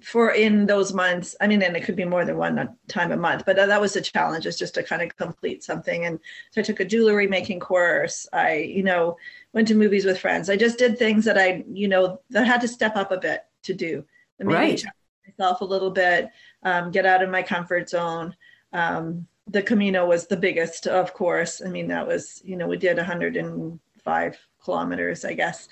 for 0.06 0.30
in 0.30 0.66
those 0.66 0.92
months, 0.92 1.34
I 1.40 1.48
mean, 1.48 1.62
and 1.62 1.76
it 1.76 1.82
could 1.82 1.96
be 1.96 2.04
more 2.04 2.24
than 2.24 2.36
one 2.36 2.76
time 2.86 3.10
a 3.10 3.16
month, 3.16 3.42
but 3.44 3.56
that 3.56 3.80
was 3.80 3.94
the 3.94 4.00
challenge, 4.00 4.46
is 4.46 4.56
just 4.56 4.74
to 4.74 4.84
kind 4.84 5.02
of 5.02 5.16
complete 5.16 5.64
something. 5.64 6.04
And 6.04 6.20
so 6.52 6.60
I 6.60 6.64
took 6.64 6.78
a 6.78 6.84
jewelry 6.84 7.26
making 7.26 7.58
course. 7.58 8.28
I, 8.32 8.54
you 8.54 8.84
know, 8.84 9.16
went 9.52 9.66
to 9.66 9.74
movies 9.74 10.04
with 10.04 10.20
friends. 10.20 10.48
I 10.48 10.56
just 10.56 10.78
did 10.78 10.96
things 10.96 11.24
that 11.24 11.36
I, 11.36 11.64
you 11.68 11.88
know, 11.88 12.20
that 12.30 12.44
I 12.44 12.46
had 12.46 12.60
to 12.60 12.68
step 12.68 12.94
up 12.94 13.10
a 13.10 13.18
bit 13.18 13.46
to 13.64 13.74
do. 13.74 14.04
Made 14.38 14.46
me 14.46 14.54
Right. 14.54 14.78
challenge 14.78 14.94
myself 15.26 15.60
a 15.60 15.64
little 15.64 15.90
bit, 15.90 16.30
um, 16.62 16.92
get 16.92 17.04
out 17.04 17.24
of 17.24 17.28
my 17.28 17.42
comfort 17.42 17.90
zone. 17.90 18.36
Um, 18.72 19.26
the 19.48 19.62
Camino 19.62 20.06
was 20.06 20.28
the 20.28 20.36
biggest, 20.36 20.86
of 20.86 21.14
course. 21.14 21.60
I 21.66 21.68
mean, 21.68 21.88
that 21.88 22.06
was, 22.06 22.40
you 22.44 22.56
know, 22.56 22.68
we 22.68 22.76
did 22.76 22.96
105 22.96 24.38
kilometers, 24.62 25.24
I 25.24 25.34
guess, 25.34 25.68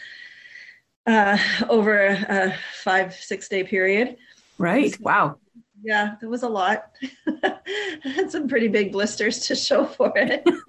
uh, 1.06 1.38
over 1.68 2.06
a 2.06 2.54
five, 2.82 3.14
six 3.14 3.48
day 3.48 3.64
period. 3.64 4.16
Right. 4.58 4.98
Wow. 5.00 5.38
Yeah, 5.82 6.14
it 6.22 6.26
was 6.26 6.42
a 6.42 6.48
lot. 6.48 6.92
I 7.26 7.98
had 8.04 8.30
some 8.30 8.48
pretty 8.48 8.68
big 8.68 8.92
blisters 8.92 9.40
to 9.46 9.54
show 9.54 9.84
for 9.84 10.12
it. 10.16 10.42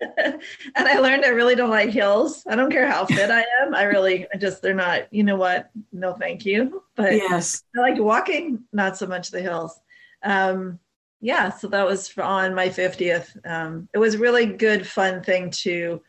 and 0.00 0.88
I 0.88 0.98
learned 0.98 1.24
I 1.24 1.28
really 1.28 1.54
don't 1.54 1.70
like 1.70 1.90
hills. 1.90 2.44
I 2.46 2.54
don't 2.54 2.70
care 2.70 2.86
how 2.90 3.06
fit 3.06 3.30
I 3.30 3.44
am. 3.62 3.74
I 3.74 3.84
really 3.84 4.26
I 4.32 4.36
just 4.36 4.60
they're 4.60 4.74
not, 4.74 5.12
you 5.12 5.24
know 5.24 5.36
what? 5.36 5.70
No 5.92 6.12
thank 6.12 6.44
you. 6.44 6.82
But 6.94 7.14
Yes. 7.14 7.62
I 7.76 7.80
like 7.80 7.98
walking, 7.98 8.64
not 8.72 8.96
so 8.98 9.06
much 9.06 9.30
the 9.30 9.40
hills. 9.40 9.80
Um 10.22 10.78
yeah, 11.22 11.48
so 11.50 11.68
that 11.68 11.86
was 11.86 12.12
on 12.18 12.54
my 12.54 12.68
50th. 12.68 13.36
Um 13.46 13.88
it 13.94 13.98
was 13.98 14.16
a 14.16 14.18
really 14.18 14.46
good 14.46 14.86
fun 14.86 15.22
thing 15.22 15.50
to 15.62 16.02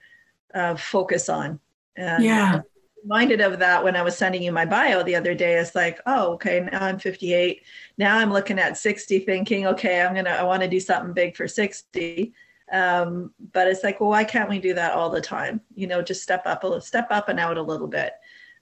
uh 0.53 0.75
focus 0.75 1.29
on. 1.29 1.59
And 1.95 2.23
Yeah. 2.23 2.61
Reminded 3.07 3.39
of 3.39 3.57
that 3.59 3.83
when 3.83 3.95
I 3.95 4.01
was 4.01 4.17
sending 4.17 4.43
you 4.43 4.51
my 4.51 4.65
bio 4.65 5.01
the 5.01 5.15
other 5.15 5.33
day. 5.33 5.55
It's 5.55 5.75
like, 5.75 6.01
oh, 6.05 6.33
okay, 6.33 6.67
now 6.71 6.83
I'm 6.83 6.99
58. 6.99 7.63
Now 7.97 8.17
I'm 8.17 8.33
looking 8.33 8.59
at 8.59 8.77
60, 8.77 9.19
thinking, 9.19 9.65
okay, 9.67 10.01
I'm 10.01 10.13
gonna, 10.13 10.31
I 10.31 10.43
want 10.43 10.61
to 10.63 10.67
do 10.67 10.79
something 10.79 11.13
big 11.13 11.37
for 11.37 11.47
60. 11.47 12.33
Um, 12.71 13.33
but 13.53 13.67
it's 13.67 13.81
like, 13.83 14.01
well, 14.01 14.09
why 14.09 14.25
can't 14.25 14.49
we 14.49 14.59
do 14.59 14.73
that 14.73 14.91
all 14.93 15.09
the 15.09 15.21
time? 15.21 15.61
You 15.73 15.87
know, 15.87 16.01
just 16.01 16.21
step 16.21 16.45
up 16.45 16.63
a 16.63 16.67
little, 16.67 16.81
step 16.81 17.07
up 17.09 17.29
and 17.29 17.39
out 17.39 17.57
a 17.57 17.61
little 17.61 17.87
bit. 17.87 18.11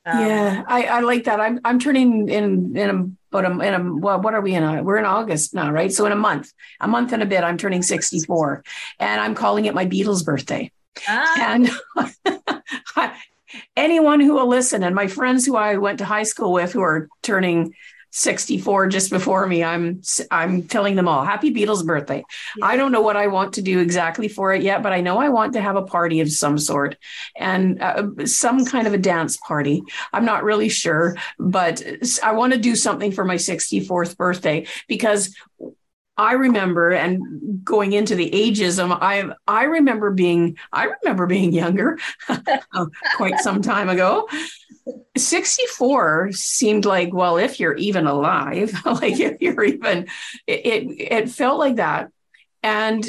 Um, 0.06 0.22
yeah, 0.22 0.64
I, 0.68 0.84
I 0.84 1.00
like 1.00 1.24
that. 1.24 1.40
I'm 1.40 1.60
I'm 1.66 1.80
turning 1.80 2.30
in 2.30 2.78
in 2.78 2.90
a 2.92 3.10
but 3.32 3.44
in 3.46 3.74
a 3.74 3.96
well, 3.96 4.22
what 4.22 4.36
are 4.36 4.42
we 4.42 4.54
in? 4.54 4.62
A, 4.62 4.84
we're 4.84 4.98
in 4.98 5.06
August 5.06 5.56
now, 5.56 5.72
right? 5.72 5.92
So 5.92 6.06
in 6.06 6.12
a 6.12 6.16
month, 6.16 6.54
a 6.80 6.88
month 6.88 7.12
and 7.12 7.24
a 7.24 7.26
bit, 7.26 7.44
I'm 7.44 7.58
turning 7.58 7.82
64, 7.82 8.64
and 9.00 9.20
I'm 9.20 9.34
calling 9.34 9.66
it 9.66 9.74
my 9.74 9.88
Beatles 9.88 10.24
birthday. 10.24 10.72
ah, 11.08 11.56
And 11.56 11.72
anyone 13.76 14.20
who 14.20 14.34
will 14.34 14.48
listen, 14.48 14.84
and 14.84 14.96
my 14.96 15.08
friends 15.08 15.46
who 15.46 15.56
I 15.56 15.78
went 15.78 16.00
to 16.00 16.06
high 16.06 16.24
school 16.24 16.54
with, 16.54 16.74
who 16.74 16.82
are 16.82 17.10
turning 17.22 17.74
64 18.16 18.88
just 18.88 19.12
before 19.12 19.46
me, 19.46 19.62
I'm 19.62 20.02
I'm 20.32 20.64
telling 20.64 20.96
them 20.96 21.08
all 21.08 21.26
happy 21.26 21.54
Beatles 21.54 21.86
birthday. 21.86 22.24
Yeah. 22.56 22.66
I 22.66 22.78
don't 22.78 22.94
know 22.94 23.02
what 23.02 23.18
I 23.18 23.28
want 23.28 23.54
to 23.54 23.62
do 23.62 23.80
exactly 23.80 24.30
for 24.30 24.54
it 24.54 24.64
yet, 24.64 24.82
but 24.82 24.94
I 24.94 25.02
know 25.02 25.18
I 25.18 25.28
want 25.28 25.54
to 25.54 25.62
have 25.62 25.76
a 25.76 25.82
party 25.82 26.22
of 26.22 26.32
some 26.32 26.58
sort 26.58 26.96
and 27.36 27.82
uh, 27.82 28.26
some 28.26 28.64
kind 28.64 28.88
of 28.88 28.94
a 28.94 28.98
dance 28.98 29.36
party. 29.36 29.84
I'm 30.14 30.24
not 30.24 30.46
really 30.46 30.70
sure, 30.70 31.18
but 31.38 31.84
I 32.24 32.32
want 32.32 32.54
to 32.54 32.60
do 32.60 32.78
something 32.78 33.12
for 33.12 33.26
my 33.26 33.36
64th 33.36 34.16
birthday 34.16 34.66
because 34.88 35.36
I 36.18 36.34
remember 36.34 36.92
and 36.92 37.64
going 37.64 37.94
into 37.94 38.16
the 38.16 38.30
ageism, 38.30 38.98
I 39.02 39.30
I 39.48 39.64
remember 39.64 40.12
being 40.12 40.58
I 40.72 40.92
remember 41.02 41.28
being 41.28 41.52
younger 41.52 41.98
quite 43.18 43.40
some 43.40 43.62
time 43.62 43.90
ago. 43.90 44.28
64 45.18 46.32
seemed 46.32 46.86
like, 46.86 47.14
well, 47.14 47.38
if 47.38 47.60
you're 47.60 47.76
even 47.76 48.08
alive, 48.08 48.74
like 48.86 49.20
if 49.20 49.42
you're 49.42 49.64
even 49.64 50.08
it 50.48 50.66
it, 50.66 51.12
it 51.12 51.30
felt 51.30 51.60
like 51.60 51.78
that. 51.78 52.12
And 52.64 53.06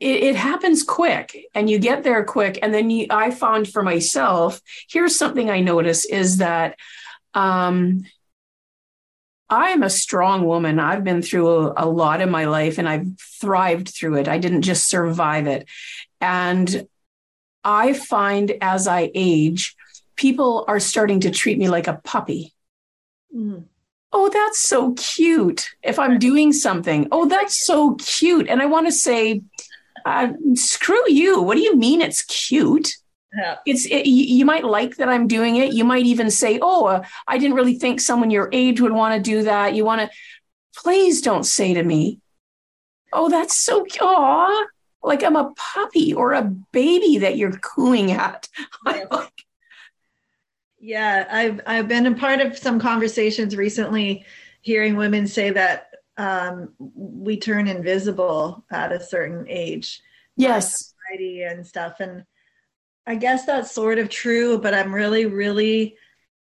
it, 0.00 0.22
it 0.22 0.36
happens 0.36 0.82
quick 0.82 1.36
and 1.54 1.68
you 1.68 1.78
get 1.78 2.02
there 2.02 2.24
quick. 2.24 2.58
And 2.62 2.72
then 2.72 2.90
you, 2.90 3.06
I 3.10 3.30
found 3.30 3.68
for 3.68 3.82
myself, 3.82 4.60
here's 4.88 5.16
something 5.16 5.50
I 5.50 5.60
notice 5.60 6.04
is 6.04 6.38
that 6.38 6.76
um, 7.34 8.02
I 9.50 9.70
am 9.70 9.82
a 9.82 9.90
strong 9.90 10.44
woman. 10.44 10.78
I've 10.78 11.04
been 11.04 11.22
through 11.22 11.48
a, 11.48 11.74
a 11.78 11.88
lot 11.88 12.20
in 12.20 12.30
my 12.30 12.44
life 12.44 12.78
and 12.78 12.88
I've 12.88 13.06
thrived 13.40 13.88
through 13.88 14.16
it. 14.16 14.28
I 14.28 14.38
didn't 14.38 14.62
just 14.62 14.88
survive 14.88 15.46
it. 15.46 15.66
And 16.20 16.86
I 17.64 17.92
find 17.92 18.52
as 18.60 18.86
I 18.86 19.10
age, 19.14 19.74
people 20.16 20.64
are 20.68 20.80
starting 20.80 21.20
to 21.20 21.30
treat 21.30 21.58
me 21.58 21.68
like 21.68 21.86
a 21.86 22.00
puppy. 22.04 22.52
mm, 23.34 23.64
Oh, 24.10 24.30
that's 24.30 24.60
so 24.60 24.94
cute. 24.94 25.68
If 25.82 25.98
I'm 25.98 26.18
doing 26.18 26.52
something, 26.52 27.08
oh, 27.12 27.28
that's 27.28 27.66
so 27.66 27.94
cute. 27.96 28.48
And 28.48 28.62
I 28.62 28.66
want 28.66 28.86
to 28.86 28.92
say, 28.92 29.42
uh, 30.06 30.32
screw 30.54 31.02
you. 31.08 31.42
What 31.42 31.56
do 31.56 31.60
you 31.60 31.76
mean 31.76 32.00
it's 32.00 32.22
cute? 32.22 32.90
Yeah, 33.36 33.56
It's 33.66 33.84
it, 33.86 34.06
you 34.06 34.44
might 34.44 34.64
like 34.64 34.96
that 34.96 35.08
I'm 35.08 35.26
doing 35.28 35.56
it. 35.56 35.74
You 35.74 35.84
might 35.84 36.06
even 36.06 36.30
say, 36.30 36.58
"Oh, 36.62 36.86
uh, 36.86 37.04
I 37.26 37.38
didn't 37.38 37.56
really 37.56 37.78
think 37.78 38.00
someone 38.00 38.30
your 38.30 38.48
age 38.52 38.80
would 38.80 38.92
want 38.92 39.14
to 39.14 39.30
do 39.30 39.42
that." 39.42 39.74
You 39.74 39.84
want 39.84 40.00
to 40.00 40.10
please 40.76 41.20
don't 41.20 41.44
say 41.44 41.74
to 41.74 41.82
me, 41.82 42.20
"Oh, 43.12 43.28
that's 43.28 43.56
so 43.56 43.84
aw, 44.00 44.64
like 45.02 45.22
I'm 45.22 45.36
a 45.36 45.52
puppy 45.56 46.14
or 46.14 46.32
a 46.32 46.42
baby 46.42 47.18
that 47.18 47.36
you're 47.36 47.58
cooing 47.58 48.12
at." 48.12 48.48
Yeah, 50.80 51.26
I've 51.30 51.60
I've 51.66 51.88
been 51.88 52.06
a 52.06 52.14
part 52.14 52.40
of 52.40 52.56
some 52.56 52.78
conversations 52.78 53.56
recently, 53.56 54.24
hearing 54.62 54.96
women 54.96 55.26
say 55.26 55.50
that 55.50 55.88
um, 56.16 56.72
we 56.78 57.36
turn 57.36 57.66
invisible 57.66 58.64
at 58.70 58.92
a 58.92 59.00
certain 59.00 59.46
age, 59.48 60.00
yes, 60.36 60.94
society 60.94 61.42
and 61.42 61.66
stuff, 61.66 61.98
and 61.98 62.24
I 63.08 63.14
guess 63.14 63.46
that's 63.46 63.72
sort 63.72 63.98
of 63.98 64.10
true. 64.10 64.58
But 64.58 64.74
I'm 64.74 64.94
really, 64.94 65.26
really 65.26 65.96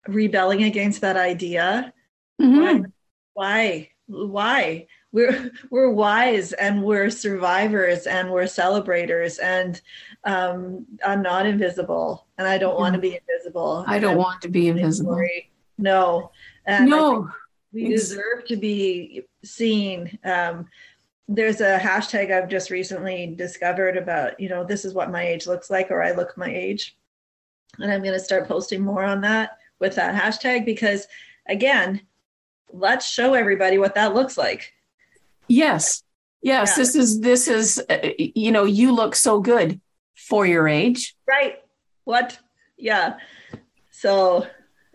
rebelling 0.06 0.64
against 0.64 1.00
that 1.00 1.16
idea. 1.16 1.92
Mhm. 2.40 2.92
Why? 3.32 3.90
Why? 4.06 4.86
We're 5.12 5.50
we're 5.70 5.90
wise 5.90 6.52
and 6.52 6.82
we're 6.82 7.10
survivors 7.10 8.06
and 8.06 8.30
we're 8.30 8.46
celebrators 8.46 9.38
and 9.38 9.80
um, 10.24 10.86
I'm 11.04 11.22
not 11.22 11.46
invisible 11.46 12.26
and 12.38 12.46
I 12.46 12.58
don't 12.58 12.78
want 12.78 12.94
to 12.94 13.00
be 13.00 13.18
invisible. 13.18 13.84
I 13.86 13.98
don't 13.98 14.16
want 14.16 14.42
to 14.42 14.48
be 14.48 14.68
invisible. 14.68 15.20
No. 15.78 16.30
And 16.64 16.88
No, 16.88 17.30
we 17.72 17.88
deserve 17.88 18.46
to 18.48 18.56
be 18.56 19.22
seen. 19.44 20.18
Um, 20.24 20.68
there's 21.28 21.60
a 21.60 21.78
hashtag 21.78 22.30
I've 22.32 22.48
just 22.48 22.70
recently 22.70 23.34
discovered 23.36 23.96
about, 23.96 24.38
you 24.40 24.48
know, 24.48 24.64
this 24.64 24.84
is 24.84 24.92
what 24.94 25.10
my 25.10 25.22
age 25.26 25.46
looks 25.46 25.70
like, 25.70 25.90
or 25.90 26.02
I 26.02 26.12
look 26.12 26.36
my 26.36 26.48
age. 26.52 26.96
And 27.78 27.90
I'm 27.90 28.02
going 28.02 28.12
to 28.18 28.20
start 28.24 28.48
posting 28.48 28.82
more 28.82 29.02
on 29.04 29.20
that 29.22 29.58
with 29.78 29.94
that 29.94 30.14
hashtag 30.20 30.64
because, 30.66 31.06
again, 31.48 32.02
let's 32.72 33.08
show 33.08 33.34
everybody 33.34 33.78
what 33.78 33.94
that 33.94 34.14
looks 34.14 34.36
like. 34.36 34.72
yes, 35.48 36.02
Yes, 36.44 36.70
Yeah. 36.70 36.82
this 36.82 36.96
is 36.96 37.20
this 37.20 37.46
is 37.46 37.80
uh, 37.88 38.08
you 38.18 38.50
know, 38.50 38.64
you 38.64 38.92
look 38.92 39.14
so 39.14 39.40
good 39.40 39.80
for 40.16 40.44
your 40.44 40.66
age. 40.66 41.14
Right. 41.26 41.62
What? 42.02 42.36
Yeah. 42.76 43.18
So, 43.92 44.48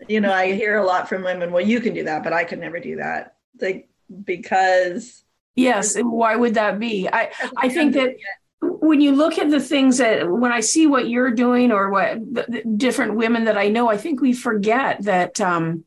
you 0.08 0.20
know, 0.20 0.30
I 0.32 0.52
hear 0.52 0.76
a 0.76 0.84
lot 0.84 1.08
from 1.08 1.24
women, 1.24 1.50
well, 1.50 1.64
you 1.64 1.80
can 1.80 1.94
do 1.94 2.04
that, 2.04 2.22
but 2.22 2.34
I 2.34 2.44
could 2.44 2.58
never 2.58 2.78
do 2.80 2.96
that. 2.96 3.36
Like, 3.58 3.88
because 4.24 5.24
Yes, 5.58 5.96
and 5.96 6.10
why 6.10 6.36
would 6.36 6.54
that 6.54 6.78
be? 6.78 7.08
I 7.08 7.30
I 7.56 7.68
think 7.68 7.94
that 7.94 8.14
when 8.62 9.00
you 9.00 9.12
look 9.12 9.38
at 9.38 9.50
the 9.50 9.60
things 9.60 9.98
that 9.98 10.30
when 10.30 10.52
I 10.52 10.60
see 10.60 10.86
what 10.86 11.08
you're 11.08 11.32
doing 11.32 11.72
or 11.72 11.90
what 11.90 12.14
the, 12.32 12.44
the 12.48 12.62
different 12.76 13.16
women 13.16 13.44
that 13.44 13.58
I 13.58 13.68
know, 13.68 13.88
I 13.88 13.96
think 13.96 14.20
we 14.20 14.32
forget 14.32 15.02
that 15.02 15.40
um 15.40 15.84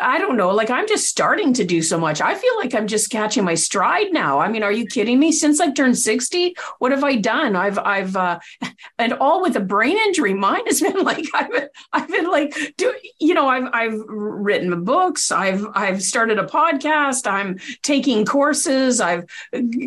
I 0.00 0.18
don't 0.18 0.36
know, 0.36 0.50
like 0.50 0.70
I'm 0.70 0.88
just 0.88 1.08
starting 1.08 1.52
to 1.54 1.64
do 1.64 1.82
so 1.82 1.98
much. 1.98 2.20
I 2.20 2.34
feel 2.34 2.56
like 2.56 2.74
I'm 2.74 2.86
just 2.86 3.10
catching 3.10 3.44
my 3.44 3.54
stride 3.54 4.12
now. 4.12 4.38
I 4.38 4.48
mean, 4.48 4.62
are 4.62 4.72
you 4.72 4.86
kidding 4.86 5.18
me? 5.18 5.32
Since 5.32 5.60
I've 5.60 5.74
turned 5.74 5.98
60, 5.98 6.56
what 6.78 6.92
have 6.92 7.04
I 7.04 7.16
done? 7.16 7.56
I've 7.56 7.78
I've 7.78 8.16
uh 8.16 8.38
and 8.98 9.12
all 9.14 9.42
with 9.42 9.56
a 9.56 9.60
brain 9.60 9.96
injury. 9.96 10.34
Mine 10.34 10.66
has 10.66 10.80
been 10.80 11.04
like 11.04 11.26
I've 11.34 11.50
been, 11.50 11.68
I've 11.92 12.08
been 12.08 12.30
like 12.30 12.74
do 12.76 12.94
you 13.18 13.34
know, 13.34 13.48
I've 13.48 13.68
I've 13.72 14.00
written 14.08 14.84
books, 14.84 15.30
I've 15.30 15.66
I've 15.74 16.02
started 16.02 16.38
a 16.38 16.44
podcast, 16.44 17.30
I'm 17.30 17.58
taking 17.82 18.24
courses, 18.24 19.00
I've 19.00 19.24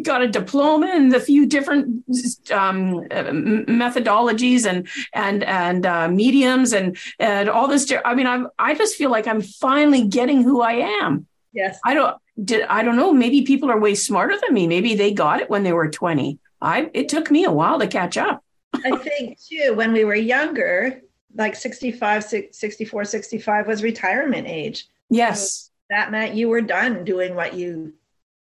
got 0.04 0.22
a 0.22 0.28
diploma 0.28 0.88
in 0.96 1.10
the 1.10 1.20
few 1.20 1.46
different 1.46 2.04
um, 2.52 3.04
methodologies 3.10 4.66
and 4.66 4.88
and 5.14 5.44
and 5.44 5.86
uh, 5.86 6.08
mediums 6.08 6.74
and 6.74 6.98
and 7.20 7.50
all 7.50 7.68
this. 7.68 7.92
I 8.06 8.16
mean, 8.16 8.28
I'm 8.28 8.48
I 8.60 8.76
just 8.76 8.96
feel 8.96 9.10
like 9.10 9.28
I'm 9.28 9.42
finally 9.42 10.03
getting 10.10 10.44
who 10.44 10.62
I 10.62 10.74
am. 11.02 11.28
yes, 11.54 11.80
I 11.84 11.94
don't 11.94 12.18
did 12.44 12.64
I 12.64 12.84
don't 12.84 12.96
know. 12.96 13.14
Maybe 13.14 13.44
people 13.44 13.70
are 13.70 13.80
way 13.80 13.96
smarter 13.96 14.36
than 14.40 14.54
me. 14.54 14.68
Maybe 14.68 14.96
they 14.96 15.14
got 15.14 15.40
it 15.40 15.50
when 15.50 15.64
they 15.64 15.74
were 15.74 15.90
20. 15.90 16.40
I 16.62 16.90
it 16.94 17.10
took 17.10 17.30
me 17.30 17.44
a 17.44 17.52
while 17.52 17.80
to 17.80 17.88
catch 17.88 18.18
up. 18.18 18.44
I 18.74 18.98
think 18.98 19.40
too, 19.40 19.74
when 19.76 19.94
we 19.94 20.04
were 20.04 20.16
younger, 20.16 21.02
like 21.36 21.56
65, 21.56 22.24
64, 22.52 23.06
65 23.06 23.68
was 23.68 23.84
retirement 23.84 24.48
age. 24.48 24.88
Yes. 25.10 25.72
That 25.90 26.12
meant 26.12 26.36
you 26.36 26.50
were 26.50 26.62
done 26.62 27.04
doing 27.04 27.36
what 27.36 27.54
you 27.54 27.94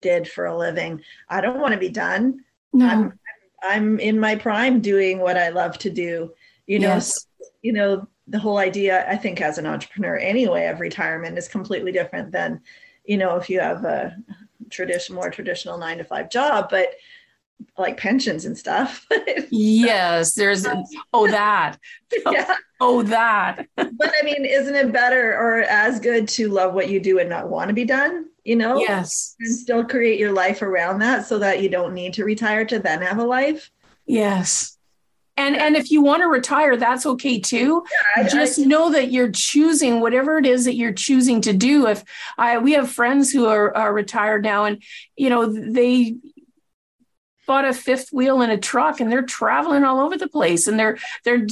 did 0.01 0.27
for 0.27 0.45
a 0.45 0.57
living. 0.57 1.01
I 1.29 1.41
don't 1.41 1.59
want 1.59 1.73
to 1.73 1.79
be 1.79 1.89
done. 1.89 2.43
No. 2.71 2.87
I'm, 2.87 3.19
I'm 3.61 3.99
in 3.99 4.19
my 4.19 4.35
prime 4.35 4.81
doing 4.81 5.19
what 5.19 5.37
I 5.37 5.49
love 5.49 5.77
to 5.79 5.89
do. 5.89 6.33
You 6.67 6.79
know, 6.79 6.95
yes. 6.95 7.27
you 7.61 7.73
know, 7.73 8.07
the 8.27 8.39
whole 8.39 8.57
idea, 8.57 9.09
I 9.09 9.17
think, 9.17 9.41
as 9.41 9.57
an 9.57 9.65
entrepreneur 9.65 10.17
anyway, 10.17 10.67
of 10.67 10.79
retirement 10.79 11.37
is 11.37 11.47
completely 11.47 11.91
different 11.91 12.31
than, 12.31 12.61
you 13.03 13.17
know, 13.17 13.35
if 13.35 13.49
you 13.49 13.59
have 13.59 13.83
a 13.83 14.15
tradition, 14.69 15.15
more 15.15 15.29
traditional 15.29 15.77
nine 15.77 15.97
to 15.97 16.03
five 16.03 16.29
job, 16.29 16.69
but 16.69 16.93
like 17.77 17.97
pensions 17.97 18.45
and 18.45 18.57
stuff. 18.57 19.05
Yes. 19.55 20.33
There's 20.33 20.65
oh 21.13 21.27
that. 21.31 21.77
yeah. 22.25 22.55
Oh 22.81 23.03
that. 23.03 23.67
But 23.75 24.13
I 24.19 24.23
mean, 24.23 24.45
isn't 24.45 24.75
it 24.75 24.91
better 24.91 25.33
or 25.37 25.61
as 25.61 25.99
good 25.99 26.27
to 26.29 26.49
love 26.49 26.73
what 26.73 26.89
you 26.89 26.99
do 26.99 27.19
and 27.19 27.29
not 27.29 27.49
want 27.49 27.67
to 27.67 27.73
be 27.73 27.85
done, 27.85 28.29
you 28.43 28.55
know? 28.55 28.79
Yes. 28.79 29.35
And 29.39 29.53
still 29.53 29.85
create 29.85 30.19
your 30.19 30.31
life 30.31 30.63
around 30.63 30.99
that 30.99 31.27
so 31.27 31.37
that 31.39 31.61
you 31.61 31.69
don't 31.69 31.93
need 31.93 32.13
to 32.13 32.25
retire 32.25 32.65
to 32.65 32.79
then 32.79 33.01
have 33.03 33.19
a 33.19 33.23
life. 33.23 33.69
Yes. 34.07 34.77
And 35.35 35.55
and 35.55 35.75
if 35.75 35.89
you 35.89 36.01
want 36.03 36.21
to 36.21 36.27
retire, 36.27 36.77
that's 36.77 37.05
okay 37.05 37.39
too. 37.39 37.83
I- 38.15 38.23
Just 38.27 38.59
I- 38.59 38.63
know 38.65 38.91
that 38.91 39.11
you're 39.11 39.31
choosing 39.31 39.99
whatever 39.99 40.37
it 40.37 40.45
is 40.45 40.65
that 40.65 40.75
you're 40.75 40.93
choosing 40.93 41.41
to 41.41 41.53
do. 41.53 41.87
If 41.87 42.03
I 42.37 42.57
we 42.59 42.73
have 42.73 42.91
friends 42.91 43.31
who 43.31 43.47
are, 43.47 43.75
are 43.75 43.91
retired 43.93 44.43
now, 44.43 44.65
and 44.65 44.81
you 45.17 45.29
know 45.29 45.45
they 45.51 46.15
bought 47.47 47.65
a 47.65 47.73
fifth 47.73 48.09
wheel 48.13 48.41
in 48.41 48.49
a 48.49 48.57
truck 48.57 49.01
and 49.01 49.11
they're 49.11 49.21
traveling 49.23 49.83
all 49.83 49.99
over 49.99 50.17
the 50.17 50.29
place, 50.29 50.67
and 50.67 50.79
they're 50.79 50.97
they're 51.25 51.47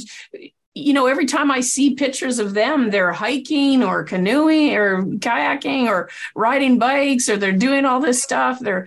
you 0.74 0.92
know 0.94 1.06
every 1.06 1.26
time 1.26 1.50
I 1.50 1.60
see 1.60 1.94
pictures 1.94 2.38
of 2.38 2.54
them, 2.54 2.90
they're 2.90 3.12
hiking 3.12 3.82
or 3.82 4.04
canoeing 4.04 4.74
or 4.76 5.02
kayaking 5.02 5.86
or 5.88 6.08
riding 6.36 6.78
bikes 6.78 7.28
or 7.28 7.36
they're 7.36 7.52
doing 7.52 7.84
all 7.84 8.00
this 8.00 8.22
stuff. 8.22 8.58
They're 8.60 8.86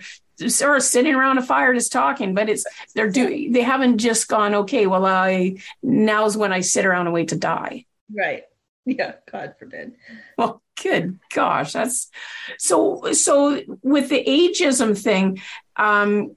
or 0.62 0.80
sitting 0.80 1.14
around 1.14 1.38
a 1.38 1.42
fire 1.42 1.74
just 1.74 1.92
talking, 1.92 2.34
but 2.34 2.48
it's 2.48 2.64
they're 2.94 3.10
doing 3.10 3.52
they 3.52 3.62
haven't 3.62 3.98
just 3.98 4.28
gone 4.28 4.54
okay. 4.54 4.86
Well, 4.86 5.06
I 5.06 5.58
now's 5.82 6.36
when 6.36 6.52
I 6.52 6.60
sit 6.60 6.86
around 6.86 7.06
and 7.06 7.14
wait 7.14 7.28
to 7.28 7.36
die. 7.36 7.86
right. 8.14 8.44
Yeah. 8.88 9.14
God 9.32 9.56
forbid. 9.58 9.96
Well, 10.38 10.62
good 10.80 11.18
gosh, 11.34 11.72
that's 11.72 12.08
so. 12.56 13.12
So 13.14 13.60
with 13.82 14.08
the 14.10 14.22
ageism 14.24 14.96
thing, 14.96 15.40
um, 15.74 16.36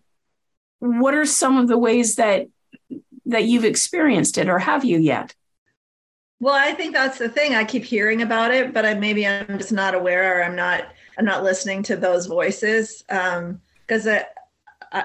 what 0.79 1.13
are 1.13 1.27
some 1.27 1.57
of 1.57 1.67
the 1.67 1.77
ways 1.77 2.15
that 2.15 2.47
that 3.27 3.43
you've 3.43 3.65
experienced 3.65 4.39
it, 4.39 4.49
or 4.49 4.57
have 4.57 4.83
you 4.83 4.97
yet? 4.97 5.35
Well, 6.39 6.55
I 6.55 6.73
think 6.73 6.93
that's 6.93 7.17
the 7.17 7.29
thing. 7.29 7.53
I 7.53 7.65
keep 7.65 7.83
hearing 7.83 8.21
about 8.21 8.51
it, 8.51 8.73
but 8.73 8.85
I 8.85 8.93
maybe 8.93 9.27
I'm 9.27 9.57
just 9.57 9.73
not 9.73 9.93
aware 9.93 10.39
or 10.39 10.43
I'm 10.43 10.55
not 10.55 10.85
I'm 11.17 11.25
not 11.25 11.43
listening 11.43 11.83
to 11.83 11.97
those 11.97 12.25
voices 12.27 13.03
because 13.89 14.06
it, 14.06 14.28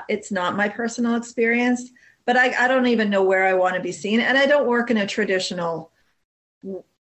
it's 0.08 0.30
not 0.30 0.56
my 0.56 0.68
personal 0.68 1.16
experience. 1.16 1.90
But 2.26 2.36
I, 2.36 2.64
I 2.64 2.68
don't 2.68 2.86
even 2.86 3.10
know 3.10 3.22
where 3.22 3.46
I 3.46 3.54
want 3.54 3.74
to 3.74 3.80
be 3.82 3.92
seen, 3.92 4.20
and 4.20 4.38
I 4.38 4.46
don't 4.46 4.66
work 4.66 4.90
in 4.90 4.98
a 4.98 5.06
traditional 5.06 5.90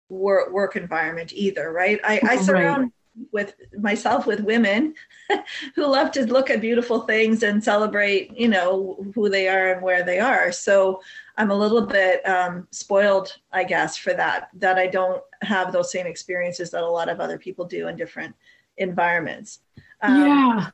work 0.09 0.53
work 0.53 0.77
environment 0.77 1.33
either, 1.35 1.73
right? 1.73 2.01
I, 2.05 2.21
I 2.27 2.37
Right. 2.37 2.45
surround 2.45 2.93
with 3.33 3.55
myself 3.79 4.27
with 4.27 4.41
women 4.41 4.95
who 5.75 5.87
love 5.87 6.11
to 6.13 6.27
look 6.27 6.51
at 6.51 6.61
beautiful 6.61 7.01
things 7.01 7.43
and 7.43 7.65
celebrate, 7.65 8.37
you 8.37 8.47
know, 8.47 9.03
who 9.15 9.31
they 9.31 9.49
are 9.49 9.73
and 9.73 9.81
where 9.81 10.03
they 10.03 10.19
are. 10.19 10.53
So 10.53 11.01
I'm 11.39 11.51
a 11.51 11.57
little 11.57 11.87
bit 11.87 12.27
um, 12.29 12.69
spoiled, 12.73 13.35
I 13.53 13.65
guess, 13.65 13.97
for 13.97 14.13
that, 14.13 14.51
that 14.55 14.77
I 14.77 14.87
don't 14.87 15.23
have 15.41 15.73
those 15.73 15.91
same 15.91 16.07
experiences 16.07 16.71
that 16.73 16.83
a 16.83 16.91
lot 16.91 17.09
of 17.09 17.21
other 17.21 17.39
people 17.39 17.65
do 17.65 17.89
in 17.89 17.97
different 17.97 18.35
environments. 18.77 19.61
Um, 20.03 20.27
yeah, 20.27 20.71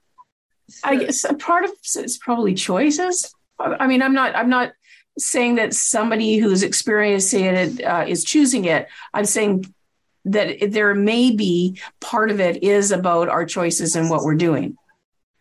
I 0.84 0.96
guess 0.96 1.24
a 1.24 1.34
part 1.34 1.64
of 1.64 1.70
it's 1.72 2.18
probably 2.18 2.54
choices. 2.54 3.34
I 3.58 3.76
I 3.80 3.86
mean, 3.86 4.02
I'm 4.02 4.14
not. 4.14 4.34
I'm 4.36 4.48
not 4.48 4.72
saying 5.18 5.56
that 5.56 5.74
somebody 5.74 6.38
who's 6.38 6.62
experiencing 6.62 7.44
it 7.44 7.84
uh, 7.84 8.04
is 8.08 8.24
choosing 8.24 8.64
it. 8.64 8.88
I'm 9.12 9.24
saying 9.26 9.72
that 10.24 10.70
there 10.70 10.94
may 10.94 11.32
be 11.32 11.80
part 12.00 12.30
of 12.30 12.40
it 12.40 12.62
is 12.62 12.92
about 12.92 13.28
our 13.28 13.44
choices 13.44 13.96
and 13.96 14.08
what 14.08 14.22
we're 14.24 14.36
doing. 14.36 14.76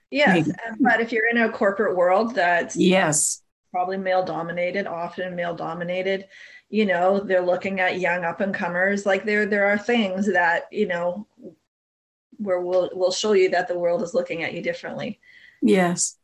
yes, 0.09 0.47
maybe. 0.47 0.57
but 0.79 0.99
if 0.99 1.11
you're 1.11 1.29
in 1.29 1.37
a 1.37 1.49
corporate 1.49 1.95
world 1.95 2.35
that's 2.35 2.75
Yes. 2.75 3.41
probably 3.71 3.97
male 3.97 4.25
dominated, 4.25 4.87
often 4.87 5.35
male 5.35 5.55
dominated, 5.55 6.27
you 6.69 6.85
know, 6.85 7.19
they're 7.19 7.45
looking 7.45 7.79
at 7.79 7.99
young 7.99 8.25
up 8.25 8.41
and 8.41 8.53
comers. 8.53 9.05
Like 9.05 9.23
there, 9.23 9.45
there 9.45 9.65
are 9.67 9.77
things 9.77 10.25
that 10.33 10.63
you 10.71 10.87
know 10.87 11.27
where 12.41 12.62
we'll 12.62 12.89
we'll 12.93 13.12
show 13.12 13.34
you 13.34 13.49
that 13.49 13.67
the 13.67 13.77
world 13.77 14.01
is 14.01 14.13
looking 14.13 14.43
at 14.43 14.54
you 14.54 14.62
differently. 14.62 15.19
Yes. 15.62 16.17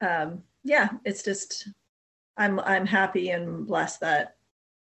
um, 0.00 0.42
yeah, 0.64 0.88
it's 1.04 1.22
just 1.22 1.68
I'm 2.36 2.60
I'm 2.60 2.86
happy 2.86 3.30
and 3.30 3.66
blessed 3.66 4.00
that 4.00 4.36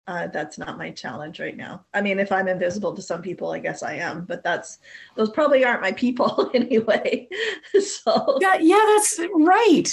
uh, 0.08 0.28
that's 0.28 0.58
not 0.58 0.78
my 0.78 0.92
challenge 0.92 1.40
right 1.40 1.58
now. 1.58 1.86
I 1.94 2.02
mean, 2.02 2.20
if 2.20 2.32
I'm 2.32 2.48
invisible 2.48 2.94
to 2.94 3.02
some 3.02 3.22
people, 3.22 3.52
I 3.52 3.60
guess 3.60 3.82
I 3.82 3.96
am, 3.96 4.26
but 4.26 4.44
that's 4.44 4.80
those 5.16 5.32
probably 5.32 5.66
aren't 5.66 5.82
my 5.82 5.94
people 5.94 6.52
anyway. 6.54 7.28
so 7.82 8.38
Yeah. 8.42 8.58
Yeah. 8.60 8.84
That's 8.88 9.20
right. 9.34 9.88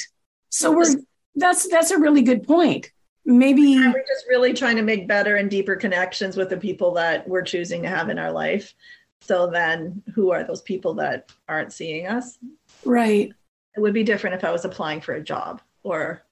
So 0.51 0.77
we're 0.77 0.95
that's 1.37 1.68
that's 1.68 1.90
a 1.90 1.99
really 1.99 2.23
good 2.23 2.42
point. 2.47 2.90
Maybe. 3.25 3.77
we're 3.79 3.92
just 3.92 4.27
really 4.29 4.53
trying 4.53 4.77
to 4.77 4.83
make 4.83 5.07
better 5.07 5.37
and 5.37 5.49
deeper 5.49 5.77
connections 5.77 6.37
with 6.37 6.51
the 6.51 6.57
people 6.57 6.92
that 6.95 7.27
we're 7.29 7.42
choosing 7.42 7.83
to 7.83 7.88
have 7.88 8.09
in 8.09 8.18
our 8.18 8.33
life. 8.33 8.75
So 9.22 9.46
then, 9.46 10.02
who 10.14 10.32
are 10.32 10.44
those 10.44 10.62
people 10.62 10.94
that 10.94 11.30
aren't 11.48 11.72
seeing 11.72 12.06
us? 12.06 12.38
Right. 12.85 13.32
It 13.76 13.80
would 13.80 13.94
be 13.94 14.04
different 14.04 14.35
if 14.35 14.44
I 14.44 14.50
was 14.50 14.64
applying 14.64 15.00
for 15.00 15.14
a 15.14 15.22
job 15.22 15.62
or 15.82 16.22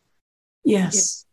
Yes. 0.65 1.25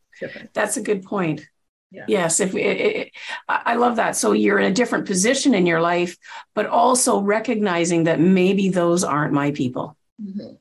That's 0.53 0.77
a 0.77 0.81
good 0.81 1.03
point. 1.03 1.47
Yeah. 1.91 2.05
Yes, 2.07 2.39
if 2.39 2.53
it, 2.53 2.59
it, 2.59 3.11
I 3.47 3.75
love 3.75 3.95
that. 3.95 4.15
So 4.15 4.33
you're 4.33 4.59
in 4.59 4.69
a 4.69 4.73
different 4.73 5.05
position 5.05 5.53
in 5.53 5.65
your 5.65 5.79
life, 5.79 6.17
but 6.53 6.65
also 6.65 7.21
recognizing 7.21 8.05
that 8.05 8.19
maybe 8.19 8.69
those 8.69 9.03
aren't 9.03 9.33
my 9.33 9.51
people. 9.51 9.95
Mhm. 10.21 10.57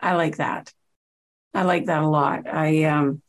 I 0.00 0.14
like 0.14 0.36
that. 0.36 0.72
I 1.54 1.62
like 1.62 1.86
that 1.86 2.02
a 2.02 2.08
lot. 2.08 2.46
I 2.46 2.84
um, 2.84 3.22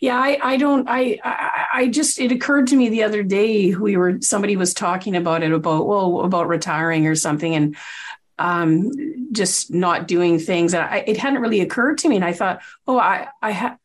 yeah, 0.00 0.16
I 0.18 0.38
I 0.42 0.56
don't 0.56 0.88
I 0.88 1.18
I, 1.24 1.66
I 1.74 1.88
just 1.88 2.18
it 2.20 2.32
occurred 2.32 2.68
to 2.68 2.76
me 2.76 2.88
the 2.88 3.02
other 3.02 3.22
day 3.22 3.74
we 3.74 3.96
were 3.96 4.20
somebody 4.20 4.56
was 4.56 4.74
talking 4.74 5.16
about 5.16 5.42
it 5.42 5.52
about 5.52 5.86
well 5.86 6.20
about 6.20 6.48
retiring 6.48 7.06
or 7.06 7.14
something 7.14 7.54
and 7.54 7.76
um 8.38 8.90
just 9.32 9.72
not 9.72 10.08
doing 10.08 10.38
things. 10.38 10.74
And 10.74 10.82
I, 10.82 10.98
it 11.06 11.16
hadn't 11.16 11.40
really 11.40 11.60
occurred 11.60 11.98
to 11.98 12.08
me 12.08 12.16
and 12.16 12.24
I 12.24 12.32
thought 12.32 12.62
oh 12.86 12.98
I 12.98 13.28
I 13.40 13.52
ha- 13.52 13.76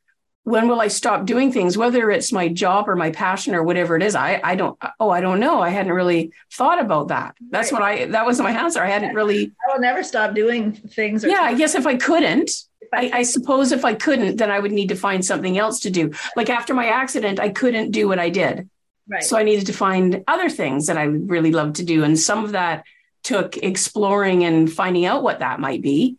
when 0.47 0.69
will 0.69 0.79
I 0.79 0.87
stop 0.87 1.25
doing 1.25 1.51
things, 1.51 1.77
whether 1.77 2.09
it's 2.09 2.31
my 2.31 2.47
job 2.47 2.87
or 2.87 2.95
my 2.95 3.11
passion 3.11 3.53
or 3.53 3.63
whatever 3.63 3.97
it 3.97 4.01
is? 4.01 4.15
I, 4.15 4.39
I 4.41 4.55
don't, 4.55 4.79
oh, 4.97 5.09
I 5.09 5.19
don't 5.19 5.41
know. 5.41 5.61
I 5.61 5.67
hadn't 5.67 5.91
really 5.91 6.31
thought 6.53 6.79
about 6.79 7.09
that. 7.09 7.35
That's 7.49 7.73
right. 7.73 7.81
what 7.81 7.85
I, 7.85 8.05
that 8.11 8.25
was 8.25 8.39
my 8.39 8.51
answer. 8.51 8.81
I 8.81 8.87
hadn't 8.87 9.13
really. 9.13 9.51
I 9.67 9.73
will 9.73 9.81
never 9.81 10.03
stop 10.03 10.33
doing 10.33 10.71
things. 10.71 11.25
yeah. 11.25 11.41
I 11.41 11.53
guess 11.53 11.75
if 11.75 11.85
I 11.85 11.97
couldn't, 11.97 12.49
I, 12.93 13.11
I, 13.13 13.23
suppose 13.23 13.73
if 13.73 13.83
I 13.83 13.93
couldn't, 13.93 14.37
then 14.37 14.49
I 14.49 14.59
would 14.59 14.71
need 14.71 14.87
to 14.87 14.95
find 14.95 15.25
something 15.25 15.57
else 15.57 15.81
to 15.81 15.89
do. 15.89 16.13
Like 16.37 16.49
after 16.49 16.73
my 16.73 16.85
accident, 16.85 17.41
I 17.41 17.49
couldn't 17.49 17.91
do 17.91 18.07
what 18.07 18.17
I 18.17 18.29
did. 18.29 18.69
Right. 19.05 19.25
So 19.25 19.35
I 19.37 19.43
needed 19.43 19.65
to 19.65 19.73
find 19.73 20.23
other 20.29 20.49
things 20.49 20.87
that 20.87 20.97
I 20.97 21.09
would 21.09 21.29
really 21.29 21.51
love 21.51 21.73
to 21.73 21.83
do. 21.83 22.05
And 22.05 22.17
some 22.17 22.45
of 22.45 22.53
that 22.53 22.85
took 23.21 23.57
exploring 23.57 24.45
and 24.45 24.71
finding 24.71 25.03
out 25.03 25.23
what 25.23 25.39
that 25.39 25.59
might 25.59 25.81
be. 25.81 26.15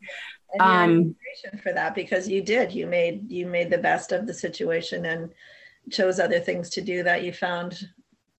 Um, 0.61 1.17
for 1.63 1.73
that 1.73 1.95
because 1.95 2.29
you 2.29 2.43
did. 2.43 2.73
You 2.73 2.87
made 2.87 3.31
you 3.31 3.47
made 3.47 3.71
the 3.71 3.79
best 3.79 4.13
of 4.13 4.27
the 4.27 4.35
situation 4.35 5.07
and 5.07 5.31
chose 5.91 6.21
other 6.21 6.41
things 6.41 6.71
to 6.71 6.81
do 6.81 7.03
that 7.03 7.25
you 7.25 7.33
found 7.33 7.89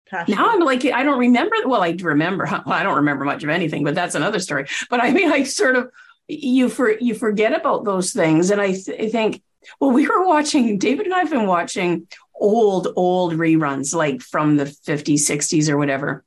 passionate. 0.09 0.38
now 0.38 0.49
i'm 0.49 0.59
like 0.59 0.85
i 0.85 1.03
don't 1.03 1.19
remember 1.19 1.55
well 1.65 1.81
i 1.81 1.91
remember 1.99 2.43
well, 2.51 2.63
i 2.67 2.83
don't 2.83 2.97
remember 2.97 3.25
much 3.25 3.43
of 3.43 3.49
anything 3.49 3.83
but 3.83 3.95
that's 3.95 4.15
another 4.15 4.39
story. 4.39 4.67
But 4.89 5.01
i 5.01 5.12
mean 5.12 5.31
i 5.31 5.43
sort 5.43 5.75
of 5.75 5.91
you 6.27 6.69
for 6.69 6.91
you 6.99 7.15
forget 7.15 7.53
about 7.53 7.85
those 7.85 8.13
things. 8.13 8.51
And 8.51 8.62
I, 8.62 8.73
th- 8.73 8.99
I 8.99 9.09
think 9.09 9.41
well 9.79 9.91
we 9.91 10.07
were 10.07 10.25
watching 10.25 10.77
david 10.77 11.05
and 11.05 11.15
i've 11.15 11.29
been 11.29 11.47
watching 11.47 12.07
old 12.39 12.88
old 12.95 13.33
reruns 13.33 13.93
like 13.93 14.21
from 14.21 14.57
the 14.57 14.65
50s 14.65 15.21
60s 15.21 15.69
or 15.69 15.77
whatever. 15.77 16.23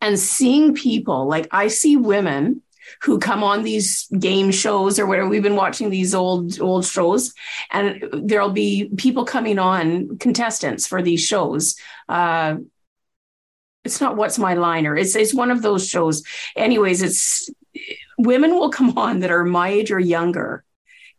And 0.00 0.18
seeing 0.18 0.74
people 0.74 1.26
like 1.26 1.48
i 1.50 1.68
see 1.68 1.96
women 1.96 2.61
who 3.02 3.18
come 3.18 3.42
on 3.42 3.62
these 3.62 4.06
game 4.18 4.50
shows 4.50 4.98
or 4.98 5.06
whatever. 5.06 5.28
We've 5.28 5.42
been 5.42 5.56
watching 5.56 5.90
these 5.90 6.14
old 6.14 6.60
old 6.60 6.84
shows, 6.84 7.32
and 7.70 8.04
there'll 8.12 8.50
be 8.50 8.90
people 8.96 9.24
coming 9.24 9.58
on 9.58 10.18
contestants 10.18 10.86
for 10.86 11.02
these 11.02 11.20
shows. 11.24 11.76
Uh, 12.08 12.56
it's 13.84 14.00
not 14.00 14.16
what's 14.16 14.38
my 14.38 14.54
liner. 14.54 14.96
It's 14.96 15.16
it's 15.16 15.34
one 15.34 15.50
of 15.50 15.62
those 15.62 15.88
shows. 15.88 16.22
Anyways, 16.56 17.02
it's 17.02 17.50
women 18.18 18.52
will 18.52 18.70
come 18.70 18.96
on 18.98 19.20
that 19.20 19.30
are 19.30 19.44
my 19.44 19.68
age 19.68 19.90
or 19.90 19.98
younger, 19.98 20.64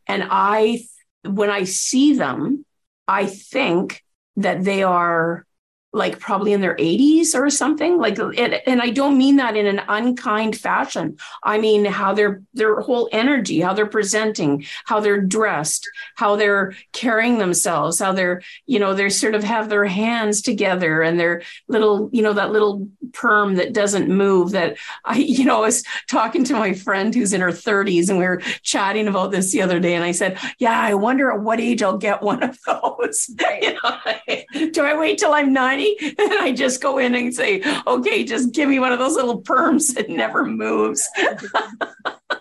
and 0.08 0.26
I 0.30 0.86
when 1.26 1.50
I 1.50 1.64
see 1.64 2.14
them, 2.14 2.66
I 3.08 3.26
think 3.26 4.04
that 4.38 4.64
they 4.64 4.84
are 4.84 5.46
like 5.94 6.20
probably 6.20 6.54
in 6.54 6.62
their 6.62 6.76
80s 6.76 7.36
or 7.36 7.50
something 7.50 7.98
like 7.98 8.18
and, 8.18 8.56
and 8.66 8.82
i 8.82 8.90
don't 8.90 9.18
mean 9.18 9.36
that 9.38 9.56
in 9.56 9.68
an 9.68 9.82
unkind 9.88 10.58
fashion. 10.58 11.18
I 11.44 11.60
mean 11.60 11.86
how 11.86 12.14
their 12.14 12.42
their 12.54 12.80
whole 12.82 13.08
energy 13.12 13.62
how 13.62 13.74
they're 13.74 13.86
presenting 13.86 14.66
how 14.86 15.00
they're 15.00 15.22
dressed 15.22 15.88
how 16.16 16.36
they're 16.36 16.74
carrying 16.92 17.38
themselves 17.38 18.00
how 18.00 18.12
they're 18.12 18.42
you 18.66 18.80
know 18.80 18.94
they're 18.94 19.10
sort 19.10 19.36
of 19.36 19.44
have 19.44 19.70
their 19.70 19.86
hands 19.86 20.42
together 20.42 21.02
and 21.02 21.20
their 21.20 21.44
little 21.68 22.10
you 22.12 22.22
know 22.22 22.34
that 22.34 22.52
little 22.52 22.88
perm 23.14 23.56
that 23.56 23.74
doesn't 23.74 24.10
move 24.10 24.52
that 24.52 24.78
i 25.06 25.16
you 25.18 25.46
know 25.46 25.58
I 25.58 25.62
was 25.62 25.84
talking 26.10 26.44
to 26.46 26.54
my 26.54 26.74
friend 26.74 27.14
who's 27.14 27.34
in 27.34 27.42
her 27.42 27.50
30s 27.50 28.10
and 28.10 28.18
we 28.18 28.26
were 28.26 28.42
chatting 28.62 29.08
about 29.08 29.32
this 29.32 29.52
the 29.52 29.62
other 29.62 29.80
day 29.80 29.96
and 29.96 30.04
i 30.04 30.12
said 30.12 30.38
yeah 30.60 30.80
i 30.80 30.94
wonder 30.94 31.32
at 31.32 31.42
what 31.42 31.60
age 31.60 31.82
i'll 31.82 31.98
get 31.98 32.22
one 32.22 32.44
of 32.44 32.58
those 32.66 33.30
you 33.62 33.74
know, 33.74 34.70
do 34.72 34.84
i 34.84 34.98
wait 34.98 35.18
till 35.18 35.34
i'm 35.34 35.54
90 35.54 36.14
and 36.18 36.34
I 36.34 36.52
just 36.52 36.82
go 36.82 36.98
in 36.98 37.16
and 37.16 37.34
say, 37.34 37.62
okay, 37.88 38.24
just 38.24 38.54
give 38.54 38.70
me 38.70 38.80
one 38.80 38.92
of 38.92 39.00
those 39.00 39.16
little 39.16 39.42
perms 39.42 39.96
that 39.96 40.10
never 40.10 40.46
moves. 40.46 41.08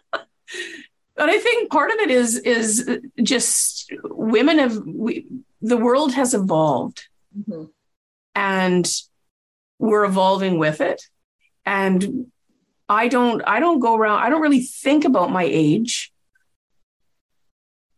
but 0.06 0.18
I 1.18 1.38
think 1.38 1.70
part 1.70 1.90
of 1.90 1.96
it 1.98 2.10
is 2.10 2.38
is 2.38 2.98
just 3.22 3.92
women 4.02 4.58
have 4.58 4.76
we, 4.86 5.26
the 5.60 5.76
world 5.76 6.12
has 6.14 6.34
evolved, 6.34 7.08
mm-hmm. 7.36 7.64
and 8.34 8.90
we're 9.82 10.04
evolving 10.04 10.58
with 10.58 10.80
it. 10.80 11.02
And 11.66 12.30
I 12.88 13.08
don't 13.08 13.42
I 13.46 13.58
don't 13.60 13.80
go 13.80 13.96
around. 13.96 14.20
I 14.20 14.30
don't 14.30 14.40
really 14.40 14.60
think 14.62 15.04
about 15.04 15.30
my 15.30 15.42
age. 15.44 16.12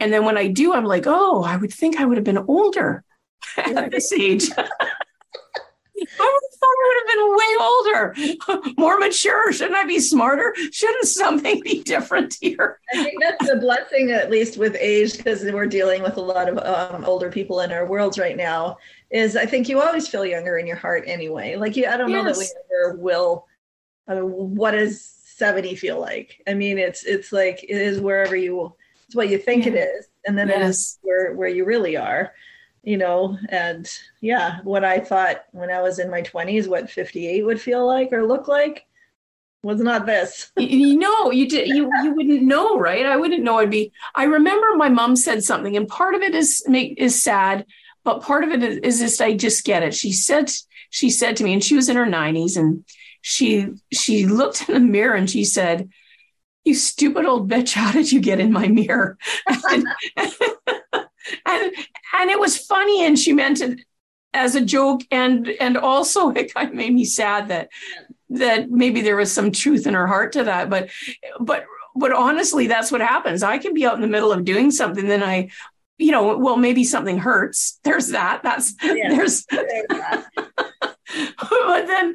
And 0.00 0.12
then 0.12 0.24
when 0.24 0.36
I 0.36 0.48
do, 0.48 0.72
I'm 0.72 0.84
like, 0.84 1.04
oh, 1.06 1.44
I 1.44 1.56
would 1.56 1.72
think 1.72 1.96
I 1.96 2.04
would 2.04 2.16
have 2.16 2.24
been 2.24 2.44
older 2.48 3.04
at 3.56 3.90
this 3.90 4.12
age. 4.12 4.50
I 4.58 6.06
thought 6.16 6.40
I 6.64 6.86
would 6.86 6.98
have 7.00 7.14
been 7.14 7.36
way 7.36 8.62
older, 8.64 8.74
more 8.78 8.98
mature. 8.98 9.52
Shouldn't 9.52 9.76
I 9.76 9.84
be 9.84 10.00
smarter? 10.00 10.54
Shouldn't 10.70 11.06
something 11.06 11.60
be 11.60 11.82
different 11.82 12.36
here? 12.40 12.80
I 12.92 13.04
think 13.04 13.22
that's 13.22 13.48
the 13.48 13.56
blessing, 13.56 14.10
at 14.10 14.30
least 14.30 14.56
with 14.56 14.76
age, 14.78 15.16
because 15.16 15.42
we're 15.44 15.66
dealing 15.66 16.02
with 16.02 16.16
a 16.16 16.20
lot 16.20 16.48
of 16.48 16.58
um, 16.58 17.04
older 17.04 17.30
people 17.30 17.60
in 17.60 17.72
our 17.72 17.86
worlds 17.86 18.18
right 18.18 18.36
now. 18.36 18.78
Is 19.10 19.36
I 19.36 19.46
think 19.46 19.68
you 19.68 19.80
always 19.80 20.08
feel 20.08 20.24
younger 20.24 20.58
in 20.58 20.66
your 20.66 20.76
heart 20.76 21.04
anyway. 21.06 21.56
Like 21.56 21.76
you, 21.76 21.86
I 21.86 21.96
don't 21.96 22.10
yes. 22.10 22.24
know 22.24 22.32
that 22.32 22.38
we 22.38 22.46
ever 22.76 22.96
will. 22.96 23.46
I 24.08 24.14
mean, 24.14 24.54
what 24.54 24.72
does 24.72 25.02
seventy 25.02 25.76
feel 25.76 26.00
like? 26.00 26.42
I 26.46 26.54
mean, 26.54 26.78
it's 26.78 27.04
it's 27.04 27.32
like 27.32 27.62
it 27.62 27.76
is 27.76 28.00
wherever 28.00 28.36
you. 28.36 28.74
It's 29.06 29.14
what 29.14 29.28
you 29.28 29.38
think 29.38 29.66
yeah. 29.66 29.72
it 29.72 29.76
is, 29.76 30.08
and 30.26 30.36
then 30.36 30.48
yes. 30.48 30.56
it 30.56 30.68
is 30.68 30.98
where 31.02 31.34
where 31.34 31.48
you 31.48 31.64
really 31.64 31.96
are 31.96 32.32
you 32.84 32.96
know, 32.96 33.38
and 33.48 33.90
yeah, 34.20 34.60
what 34.62 34.84
I 34.84 35.00
thought 35.00 35.44
when 35.52 35.70
I 35.70 35.82
was 35.82 35.98
in 35.98 36.10
my 36.10 36.22
20s, 36.22 36.68
what 36.68 36.90
58 36.90 37.44
would 37.44 37.60
feel 37.60 37.86
like 37.86 38.12
or 38.12 38.26
look 38.26 38.48
like 38.48 38.86
was 39.62 39.80
not 39.80 40.06
this. 40.06 40.52
you 40.56 40.98
know, 40.98 41.30
you 41.30 41.48
did 41.48 41.68
you 41.68 41.90
you 42.02 42.14
wouldn't 42.14 42.42
know, 42.42 42.78
right? 42.78 43.06
I 43.06 43.16
wouldn't 43.16 43.42
know 43.42 43.58
it'd 43.58 43.70
be 43.70 43.92
I 44.14 44.24
remember 44.24 44.76
my 44.76 44.90
mom 44.90 45.16
said 45.16 45.42
something, 45.42 45.76
and 45.76 45.88
part 45.88 46.14
of 46.14 46.22
it 46.22 46.34
is 46.34 46.62
make 46.66 46.94
is 46.98 47.20
sad, 47.20 47.64
but 48.04 48.22
part 48.22 48.44
of 48.44 48.50
it 48.50 48.62
is, 48.62 48.78
is 48.78 49.00
just 49.00 49.20
I 49.20 49.34
just 49.34 49.64
get 49.64 49.82
it. 49.82 49.94
She 49.94 50.12
said 50.12 50.50
she 50.90 51.10
said 51.10 51.36
to 51.36 51.44
me, 51.44 51.52
and 51.52 51.64
she 51.64 51.74
was 51.74 51.88
in 51.88 51.96
her 51.96 52.06
90s, 52.06 52.56
and 52.56 52.84
she 53.22 53.68
she 53.90 54.26
looked 54.26 54.68
in 54.68 54.74
the 54.74 54.80
mirror 54.80 55.14
and 55.14 55.30
she 55.30 55.44
said, 55.44 55.88
You 56.64 56.74
stupid 56.74 57.24
old 57.24 57.50
bitch, 57.50 57.72
how 57.72 57.90
did 57.90 58.12
you 58.12 58.20
get 58.20 58.38
in 58.38 58.52
my 58.52 58.68
mirror? 58.68 59.16
and, 59.70 59.86
and 61.46 61.72
and 62.18 62.30
it 62.30 62.38
was 62.38 62.56
funny 62.56 63.04
and 63.04 63.18
she 63.18 63.32
meant 63.32 63.60
it 63.60 63.80
as 64.34 64.54
a 64.54 64.60
joke 64.60 65.02
and 65.10 65.48
and 65.60 65.76
also 65.76 66.30
it 66.36 66.52
kind 66.52 66.70
of 66.70 66.74
made 66.74 66.92
me 66.92 67.04
sad 67.04 67.48
that 67.48 67.70
that 68.30 68.70
maybe 68.70 69.00
there 69.00 69.16
was 69.16 69.32
some 69.32 69.52
truth 69.52 69.86
in 69.86 69.94
her 69.94 70.06
heart 70.06 70.32
to 70.32 70.44
that. 70.44 70.68
But 70.68 70.90
but 71.40 71.64
but 71.96 72.12
honestly 72.12 72.66
that's 72.66 72.92
what 72.92 73.00
happens. 73.00 73.42
I 73.42 73.58
can 73.58 73.72
be 73.72 73.86
out 73.86 73.94
in 73.94 74.00
the 74.00 74.08
middle 74.08 74.32
of 74.32 74.44
doing 74.44 74.70
something 74.70 75.06
then 75.06 75.22
i 75.22 75.50
you 75.96 76.10
know 76.10 76.36
well 76.36 76.56
maybe 76.56 76.84
something 76.84 77.18
hurts. 77.18 77.78
There's 77.84 78.08
that. 78.08 78.42
That's 78.42 78.74
there's, 78.82 79.46
there's 79.46 79.86
that. 79.86 80.26
but 81.38 81.86
then 81.86 82.14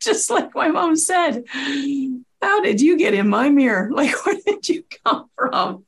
just 0.00 0.30
like 0.30 0.54
my 0.54 0.68
mom 0.68 0.94
said 0.94 1.44
how 2.42 2.60
did 2.60 2.80
you 2.80 2.96
get 2.96 3.14
in 3.14 3.28
my 3.28 3.48
mirror? 3.48 3.90
Like 3.92 4.24
where 4.24 4.36
did 4.46 4.68
you 4.68 4.84
come 5.04 5.28
from 5.34 5.84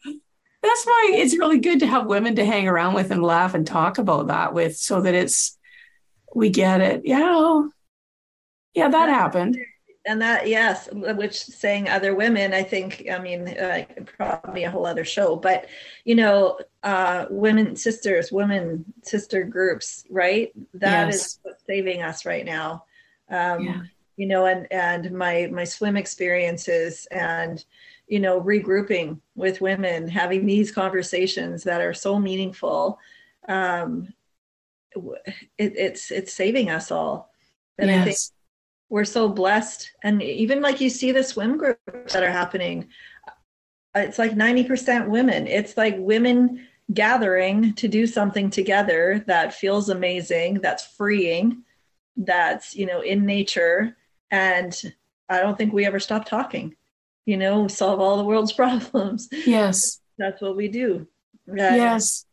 that's 0.68 0.87
why 0.87 1.11
it's 1.14 1.38
really 1.38 1.59
good 1.59 1.81
to 1.81 1.87
have 1.87 2.07
women 2.07 2.37
to 2.37 2.44
hang 2.44 2.68
around 2.68 2.94
with 2.94 3.11
and 3.11 3.22
laugh 3.22 3.54
and 3.54 3.66
talk 3.66 3.98
about 3.98 4.26
that 4.26 4.52
with 4.52 4.76
so 4.76 5.00
that 5.00 5.14
it's 5.14 5.57
we 6.35 6.50
get 6.50 6.81
it. 6.81 7.02
Yeah 7.04 7.62
yeah 8.78 8.88
that 8.88 9.09
happened. 9.09 9.59
And 10.07 10.22
that 10.22 10.48
yes 10.48 10.88
which 10.92 11.37
saying 11.37 11.88
other 11.88 12.14
women 12.14 12.54
i 12.54 12.62
think 12.62 13.07
i 13.12 13.18
mean 13.18 13.46
uh, 13.48 13.85
probably 14.16 14.64
a 14.64 14.70
whole 14.70 14.87
other 14.87 15.04
show 15.04 15.37
but 15.37 15.66
you 16.04 16.14
know 16.14 16.59
uh 16.83 17.26
women 17.28 17.76
sisters 17.76 18.33
women 18.33 18.87
sister 19.02 19.42
groups 19.44 20.04
right? 20.09 20.52
That 20.74 21.09
yes. 21.09 21.14
is 21.14 21.38
what's 21.42 21.64
saving 21.66 22.02
us 22.02 22.24
right 22.24 22.46
now. 22.46 22.85
Um 23.28 23.61
yeah. 23.64 23.81
you 24.16 24.26
know 24.26 24.46
and 24.46 24.66
and 24.70 25.11
my 25.12 25.48
my 25.52 25.64
swim 25.64 25.96
experiences 25.96 27.07
and 27.11 27.62
you 28.09 28.21
know 28.21 28.40
regrouping 28.40 29.21
with 29.35 29.61
women 29.61 30.09
having 30.09 30.47
these 30.47 30.73
conversations 30.73 31.64
that 31.64 31.81
are 31.81 31.94
so 31.94 32.18
meaningful. 32.18 32.99
Um, 33.49 34.12
it, 34.94 35.73
it's 35.77 36.11
it's 36.11 36.33
saving 36.33 36.71
us 36.71 36.90
all 36.90 37.31
and 37.79 37.90
yes. 37.90 38.01
i 38.01 38.05
think 38.05 38.18
we're 38.90 39.05
so 39.05 39.29
blessed 39.29 39.90
and 40.03 40.23
even 40.23 40.61
like 40.62 40.81
you 40.81 40.90
see 40.90 41.12
the 41.12 41.23
swim 41.23 41.57
groups 41.57 42.12
that 42.12 42.23
are 42.23 42.31
happening 42.31 42.88
it's 43.94 44.18
like 44.18 44.33
90% 44.33 45.09
women 45.09 45.47
it's 45.47 45.77
like 45.77 45.97
women 45.99 46.66
gathering 46.94 47.75
to 47.75 47.88
do 47.88 48.07
something 48.07 48.49
together 48.49 49.25
that 49.27 49.53
feels 49.53 49.88
amazing 49.88 50.55
that's 50.55 50.87
freeing 50.87 51.62
that's 52.16 52.75
you 52.75 52.87
know 52.87 53.01
in 53.01 53.27
nature 53.27 53.97
and 54.31 54.94
i 55.29 55.40
don't 55.40 55.59
think 55.59 55.73
we 55.73 55.85
ever 55.85 56.01
stop 56.01 56.25
talking 56.25 56.75
you 57.28 57.36
know, 57.36 57.68
solve 57.68 58.00
all 58.00 58.16
the 58.16 58.24
world's 58.24 58.52
problems. 58.62 59.28
Yes. 59.30 60.00
That's 60.16 60.40
what 60.40 60.56
we 60.56 60.68
do. 60.68 61.06
yes. 61.46 62.24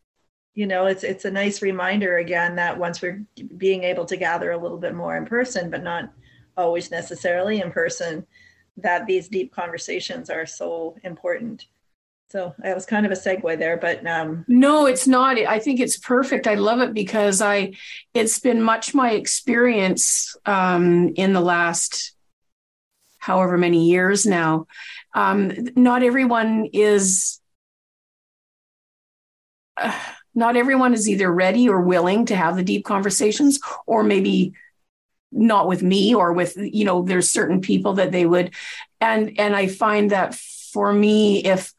You 0.54 0.66
know, 0.66 0.86
it's 0.86 1.04
it's 1.04 1.26
a 1.26 1.30
nice 1.30 1.60
reminder 1.60 2.16
again 2.16 2.56
that 2.56 2.78
once 2.78 3.02
we're 3.02 3.22
being 3.58 3.84
able 3.84 4.06
to 4.06 4.16
gather 4.16 4.52
a 4.52 4.56
little 4.56 4.78
bit 4.78 4.94
more 4.94 5.14
in 5.14 5.26
person, 5.26 5.70
but 5.70 5.82
not 5.82 6.10
always 6.56 6.90
necessarily 6.90 7.60
in 7.60 7.70
person, 7.70 8.26
that 8.78 9.06
these 9.06 9.28
deep 9.28 9.54
conversations 9.54 10.30
are 10.30 10.46
so 10.46 10.96
important. 11.04 11.66
So 12.30 12.54
it 12.64 12.74
was 12.74 12.86
kind 12.86 13.04
of 13.04 13.12
a 13.12 13.16
segue 13.16 13.58
there, 13.58 13.76
but 13.76 14.04
um, 14.06 14.46
no, 14.48 14.86
it's 14.86 15.06
not. 15.06 15.36
I 15.38 15.58
think 15.58 15.78
it's 15.78 15.98
perfect. 15.98 16.46
I 16.46 16.54
love 16.54 16.80
it 16.80 16.94
because 16.94 17.42
I, 17.42 17.74
it's 18.14 18.38
been 18.38 18.62
much 18.62 18.94
my 18.94 19.10
experience 19.12 20.34
um, 20.46 21.12
in 21.16 21.34
the 21.34 21.42
last 21.42 22.15
however 23.26 23.58
many 23.58 23.88
years 23.88 24.24
now. 24.24 24.66
Um, 25.14 25.52
not 25.74 26.02
everyone 26.02 26.68
is. 26.72 27.40
Uh, 29.76 29.98
not 30.34 30.54
everyone 30.54 30.92
is 30.92 31.08
either 31.08 31.32
ready 31.32 31.66
or 31.66 31.80
willing 31.80 32.26
to 32.26 32.36
have 32.36 32.56
the 32.56 32.62
deep 32.62 32.84
conversations, 32.84 33.58
or 33.86 34.02
maybe 34.02 34.52
not 35.32 35.66
with 35.66 35.82
me 35.82 36.14
or 36.14 36.32
with 36.34 36.56
you 36.56 36.84
know 36.84 37.02
there's 37.02 37.30
certain 37.30 37.60
people 37.60 37.94
that 37.94 38.12
they 38.12 38.24
would 38.24 38.52
and 39.00 39.38
and 39.40 39.56
i 39.56 39.66
find 39.66 40.12
that 40.12 40.34
for 40.34 40.92
me 40.92 41.42
if 41.44 41.74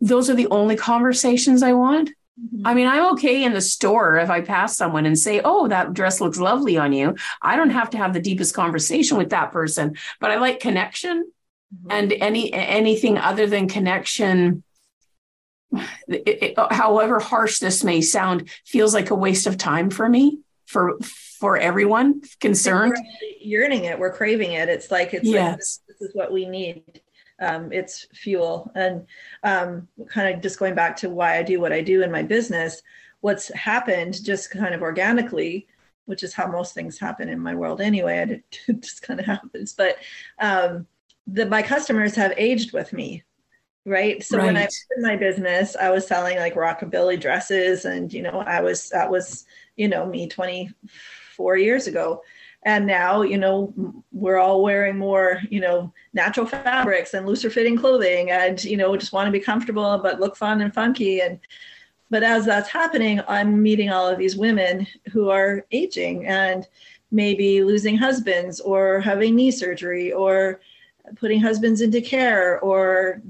those 0.00 0.30
are 0.30 0.34
the 0.34 0.48
only 0.48 0.76
conversations 0.76 1.62
I 1.62 1.72
want. 1.72 2.10
Mm-hmm. 2.38 2.66
I 2.66 2.74
mean, 2.74 2.86
I'm 2.86 3.12
okay 3.14 3.44
in 3.44 3.52
the 3.52 3.60
store 3.60 4.16
if 4.16 4.30
I 4.30 4.40
pass 4.40 4.76
someone 4.76 5.06
and 5.06 5.18
say, 5.18 5.40
Oh, 5.44 5.68
that 5.68 5.92
dress 5.92 6.20
looks 6.20 6.38
lovely 6.38 6.76
on 6.76 6.92
you. 6.92 7.16
I 7.42 7.56
don't 7.56 7.70
have 7.70 7.90
to 7.90 7.98
have 7.98 8.12
the 8.12 8.20
deepest 8.20 8.54
conversation 8.54 9.16
with 9.16 9.30
that 9.30 9.52
person, 9.52 9.96
but 10.20 10.30
I 10.30 10.36
like 10.36 10.60
connection 10.60 11.30
mm-hmm. 11.74 11.90
and 11.90 12.12
any 12.12 12.52
anything 12.52 13.18
other 13.18 13.46
than 13.46 13.68
connection. 13.68 14.62
It, 16.08 16.56
it, 16.56 16.58
however 16.70 17.18
harsh 17.18 17.58
this 17.58 17.84
may 17.84 18.00
sound, 18.00 18.48
feels 18.64 18.94
like 18.94 19.10
a 19.10 19.14
waste 19.14 19.46
of 19.46 19.58
time 19.58 19.90
for 19.90 20.08
me, 20.08 20.38
for 20.66 20.98
for 21.00 21.56
everyone 21.58 22.22
concerned. 22.40 22.94
We're 22.96 23.28
yearning 23.40 23.84
it, 23.84 23.98
we're 23.98 24.12
craving 24.12 24.52
it. 24.52 24.68
It's 24.68 24.90
like 24.90 25.12
it's 25.12 25.28
yes. 25.28 25.50
like, 25.50 25.58
this, 25.58 25.80
this 25.88 26.08
is 26.08 26.14
what 26.14 26.32
we 26.32 26.46
need 26.46 27.02
um, 27.40 27.72
it's 27.72 28.06
fuel. 28.14 28.70
And 28.74 29.06
um, 29.42 29.88
kind 30.08 30.34
of 30.34 30.42
just 30.42 30.58
going 30.58 30.74
back 30.74 30.96
to 30.98 31.10
why 31.10 31.38
I 31.38 31.42
do 31.42 31.60
what 31.60 31.72
I 31.72 31.80
do 31.80 32.02
in 32.02 32.10
my 32.10 32.22
business, 32.22 32.82
what's 33.20 33.52
happened 33.54 34.24
just 34.24 34.50
kind 34.50 34.74
of 34.74 34.82
organically, 34.82 35.66
which 36.06 36.22
is 36.22 36.34
how 36.34 36.46
most 36.46 36.74
things 36.74 36.98
happen 36.98 37.28
in 37.28 37.40
my 37.40 37.54
world 37.54 37.80
anyway. 37.80 38.42
It 38.68 38.80
just 38.80 39.02
kind 39.02 39.20
of 39.20 39.26
happens. 39.26 39.72
But 39.72 39.96
um, 40.38 40.86
the, 41.26 41.46
my 41.46 41.62
customers 41.62 42.14
have 42.14 42.32
aged 42.36 42.72
with 42.72 42.92
me. 42.92 43.24
Right. 43.84 44.22
So 44.22 44.36
right. 44.36 44.46
when 44.46 44.56
I 44.56 44.64
was 44.66 44.84
in 44.96 45.02
my 45.02 45.16
business, 45.16 45.74
I 45.74 45.90
was 45.90 46.06
selling 46.06 46.36
like 46.36 46.54
rockabilly 46.54 47.18
dresses 47.18 47.86
and, 47.86 48.12
you 48.12 48.20
know, 48.20 48.40
I 48.40 48.60
was, 48.60 48.90
that 48.90 49.10
was, 49.10 49.46
you 49.76 49.88
know, 49.88 50.04
me 50.04 50.28
24 50.28 51.56
years 51.56 51.86
ago 51.86 52.22
and 52.64 52.86
now 52.86 53.22
you 53.22 53.38
know 53.38 53.72
we're 54.12 54.38
all 54.38 54.62
wearing 54.62 54.98
more 54.98 55.40
you 55.50 55.60
know 55.60 55.92
natural 56.12 56.46
fabrics 56.46 57.14
and 57.14 57.26
looser 57.26 57.50
fitting 57.50 57.76
clothing 57.76 58.30
and 58.30 58.64
you 58.64 58.76
know 58.76 58.96
just 58.96 59.12
want 59.12 59.26
to 59.26 59.32
be 59.32 59.40
comfortable 59.40 59.98
but 60.02 60.20
look 60.20 60.36
fun 60.36 60.60
and 60.60 60.74
funky. 60.74 61.20
And 61.20 61.38
but 62.10 62.22
as 62.22 62.44
that's 62.46 62.68
happening 62.68 63.20
i'm 63.28 63.62
meeting 63.62 63.90
all 63.90 64.08
of 64.08 64.18
these 64.18 64.36
women 64.36 64.86
who 65.12 65.30
are 65.30 65.64
aging 65.70 66.26
and 66.26 66.66
maybe 67.10 67.62
losing 67.62 67.96
husbands 67.96 68.60
or 68.60 69.00
having 69.00 69.34
knee 69.34 69.50
surgery 69.50 70.12
or 70.12 70.60
putting 71.16 71.40
husbands 71.40 71.80
into 71.80 72.00
care 72.00 72.60
or 72.60 73.22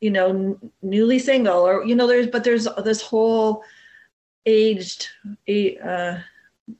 you 0.00 0.10
know 0.10 0.58
newly 0.82 1.18
single 1.18 1.66
or 1.66 1.84
you 1.84 1.94
know 1.94 2.06
there's 2.06 2.26
but 2.26 2.44
there's 2.44 2.66
this 2.84 3.00
whole 3.00 3.62
aged 4.46 5.08
uh, 5.82 6.18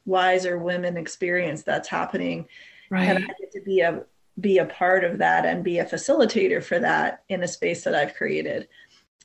wiser 0.04 0.58
women 0.58 0.96
experience 0.96 1.62
that's 1.62 1.88
happening. 1.88 2.46
Right. 2.90 3.04
And 3.04 3.24
i 3.24 3.26
get 3.26 3.52
to 3.52 3.60
be 3.64 3.80
a 3.80 4.02
be 4.40 4.58
a 4.58 4.66
part 4.66 5.04
of 5.04 5.18
that 5.18 5.46
and 5.46 5.62
be 5.62 5.78
a 5.78 5.84
facilitator 5.84 6.62
for 6.62 6.80
that 6.80 7.22
in 7.28 7.42
a 7.42 7.48
space 7.48 7.84
that 7.84 7.94
i've 7.94 8.14
created. 8.14 8.68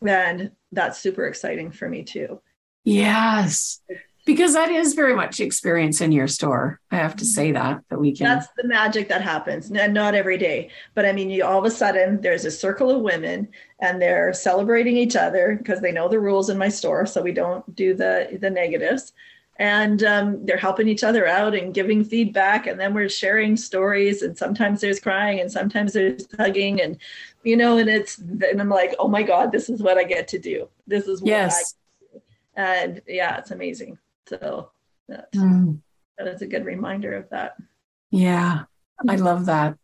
And 0.06 0.52
that's 0.72 1.00
super 1.00 1.26
exciting 1.26 1.72
for 1.72 1.90
me 1.90 2.04
too. 2.04 2.42
Yes. 2.86 3.82
Because 4.26 4.54
that 4.54 4.70
is 4.70 4.94
very 4.94 5.16
much 5.16 5.40
experience 5.40 6.02
in 6.02 6.12
your 6.12 6.28
store. 6.28 6.80
I 6.92 6.98
have 6.98 7.16
to 7.18 7.26
say 7.26 7.52
that 7.52 7.82
that 7.90 8.00
we 8.00 8.16
can 8.16 8.26
that's 8.26 8.48
the 8.58 8.68
magic 8.68 9.10
that 9.10 9.22
happens. 9.22 9.72
And 9.72 9.94
not 9.94 10.14
every 10.14 10.38
day 10.38 10.70
but 10.94 11.06
i 11.06 11.12
mean 11.12 11.30
you 11.30 11.44
all 11.44 11.60
of 11.60 11.66
a 11.66 11.72
sudden 11.72 12.22
there's 12.22 12.46
a 12.46 12.52
circle 12.52 12.92
of 12.92 13.02
women 13.02 13.48
and 13.80 14.02
they're 14.02 14.34
celebrating 14.34 14.98
each 14.98 15.16
other 15.16 15.56
because 15.58 15.82
they 15.82 15.92
know 15.92 16.08
the 16.08 16.20
rules 16.20 16.50
in 16.50 16.58
my 16.58 16.70
store 16.70 17.06
so 17.06 17.22
we 17.22 17.32
don't 17.32 17.76
do 17.76 17.94
the 17.94 18.38
the 18.40 18.50
negatives 18.50 19.14
and 19.60 20.04
um, 20.04 20.46
they're 20.46 20.58
helping 20.58 20.88
each 20.88 21.04
other 21.04 21.28
out 21.28 21.54
and 21.54 21.74
giving 21.74 22.04
feedback 22.04 22.66
and 22.66 22.80
then 22.80 22.94
we're 22.94 23.10
sharing 23.10 23.58
stories 23.58 24.22
and 24.22 24.38
sometimes 24.38 24.80
there's 24.80 25.02
crying 25.02 25.42
and 25.42 25.52
sometimes 25.52 25.92
there's 25.94 26.28
hugging 26.38 26.82
and 26.82 26.98
you 27.44 27.58
know 27.58 27.78
and 27.78 27.90
it's 27.90 28.18
and 28.18 28.60
i'm 28.60 28.70
like 28.70 28.96
oh 29.00 29.08
my 29.08 29.22
god 29.22 29.52
this 29.52 29.70
is 29.70 29.84
what 29.84 29.98
i 29.98 30.04
get 30.04 30.28
to 30.30 30.40
do. 30.40 30.68
This 30.88 31.08
is 31.08 31.22
what 31.22 31.30
yes. 31.30 31.76
and 32.56 33.02
yeah 33.06 33.38
it's 33.38 33.52
amazing. 33.52 34.00
So 34.28 34.72
that, 35.08 35.32
mm. 35.34 35.80
that 36.18 36.28
is 36.28 36.42
a 36.42 36.48
good 36.48 36.66
reminder 36.66 37.14
of 37.14 37.30
that. 37.30 37.56
Yeah 38.10 38.64
i 39.08 39.16
love 39.16 39.46
that. 39.46 39.78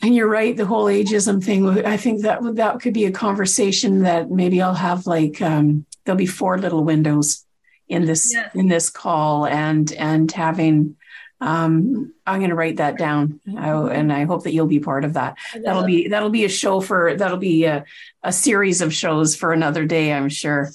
And 0.00 0.14
you're 0.16 0.28
right 0.28 0.56
the 0.56 0.66
whole 0.66 0.86
ageism 0.86 1.44
thing 1.44 1.68
i 1.86 1.96
think 1.96 2.22
that 2.22 2.40
that 2.56 2.80
could 2.80 2.94
be 2.94 3.04
a 3.04 3.12
conversation 3.12 4.02
that 4.02 4.30
maybe 4.30 4.60
i'll 4.60 4.74
have 4.74 5.06
like 5.06 5.40
um, 5.42 5.86
there'll 6.04 6.16
be 6.16 6.26
four 6.26 6.58
little 6.58 6.82
windows 6.82 7.44
in 7.92 8.06
this 8.06 8.32
yes. 8.32 8.54
in 8.54 8.68
this 8.68 8.90
call 8.90 9.46
and 9.46 9.92
and 9.92 10.30
having 10.32 10.96
um, 11.42 12.12
I'm 12.24 12.38
going 12.38 12.50
to 12.50 12.56
write 12.56 12.76
that 12.76 12.96
down, 12.96 13.40
I, 13.58 13.70
and 13.70 14.12
I 14.12 14.26
hope 14.26 14.44
that 14.44 14.52
you'll 14.52 14.68
be 14.68 14.78
part 14.78 15.04
of 15.04 15.14
that. 15.14 15.38
That'll 15.64 15.84
be 15.84 16.06
that'll 16.06 16.30
be 16.30 16.44
a 16.44 16.48
show 16.48 16.80
for 16.80 17.16
that'll 17.16 17.36
be 17.36 17.64
a, 17.64 17.84
a 18.22 18.32
series 18.32 18.80
of 18.80 18.94
shows 18.94 19.34
for 19.34 19.52
another 19.52 19.84
day, 19.84 20.12
I'm 20.12 20.28
sure. 20.28 20.70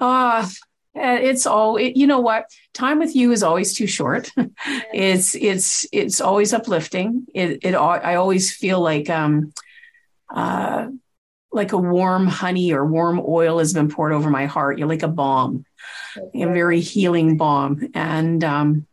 Ah, 0.00 0.46
uh, 0.96 1.18
it's 1.20 1.44
all 1.44 1.76
it, 1.76 1.96
you 1.96 2.06
know. 2.06 2.20
What 2.20 2.46
time 2.72 2.98
with 2.98 3.14
you 3.14 3.30
is 3.30 3.42
always 3.42 3.74
too 3.74 3.86
short. 3.86 4.32
it's 4.94 5.34
it's 5.34 5.86
it's 5.92 6.22
always 6.22 6.54
uplifting. 6.54 7.26
It 7.34 7.58
it 7.62 7.74
I 7.74 8.14
always 8.14 8.54
feel 8.54 8.80
like 8.80 9.10
um, 9.10 9.52
uh, 10.34 10.88
like 11.52 11.72
a 11.72 11.78
warm 11.78 12.26
honey 12.26 12.72
or 12.72 12.86
warm 12.86 13.20
oil 13.20 13.58
has 13.58 13.74
been 13.74 13.90
poured 13.90 14.12
over 14.12 14.30
my 14.30 14.46
heart. 14.46 14.78
You're 14.78 14.88
like 14.88 15.02
a 15.02 15.08
balm 15.08 15.66
a 16.16 16.46
very 16.46 16.80
healing 16.80 17.36
balm. 17.36 17.90
And 17.94 18.42
um, 18.44 18.86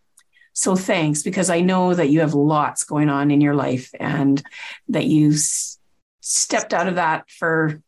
so 0.53 0.75
thanks 0.75 1.21
because 1.21 1.49
I 1.49 1.59
know 1.61 1.93
that 1.93 2.09
you 2.09 2.21
have 2.21 2.33
lots 2.33 2.85
going 2.85 3.09
on 3.09 3.29
in 3.29 3.41
your 3.41 3.55
life 3.55 3.91
and 3.99 4.41
that 4.89 5.05
you 5.05 5.31
s- 5.31 5.79
stepped 6.21 6.73
out 6.73 6.87
of 6.87 6.95
that 6.95 7.29
for 7.29 7.81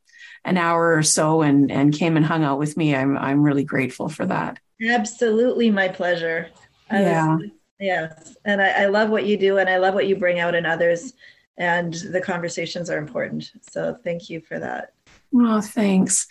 an 0.43 0.57
hour 0.57 0.95
or 0.95 1.03
so 1.03 1.41
and 1.41 1.71
and 1.71 1.93
came 1.93 2.17
and 2.17 2.25
hung 2.25 2.43
out 2.43 2.59
with 2.59 2.77
me. 2.77 2.95
I'm 2.95 3.17
I'm 3.17 3.41
really 3.41 3.63
grateful 3.63 4.09
for 4.09 4.25
that. 4.25 4.59
Absolutely, 4.85 5.71
my 5.71 5.87
pleasure. 5.87 6.49
yeah. 6.91 7.35
Was, 7.37 7.49
yes, 7.79 8.37
and 8.45 8.61
I, 8.61 8.83
I 8.83 8.85
love 8.87 9.09
what 9.09 9.25
you 9.25 9.37
do, 9.37 9.57
and 9.57 9.69
I 9.69 9.77
love 9.77 9.93
what 9.93 10.07
you 10.07 10.15
bring 10.15 10.39
out 10.39 10.53
in 10.55 10.65
others, 10.65 11.13
and 11.57 11.93
the 11.93 12.21
conversations 12.21 12.89
are 12.89 12.97
important. 12.97 13.51
So 13.71 13.97
thank 14.03 14.29
you 14.29 14.41
for 14.41 14.59
that. 14.59 14.93
Oh, 15.33 15.61
thanks, 15.61 16.27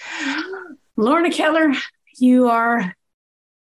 Lorna 0.97 1.31
Ketler 1.31 1.77
you 2.19 2.49
are 2.49 2.95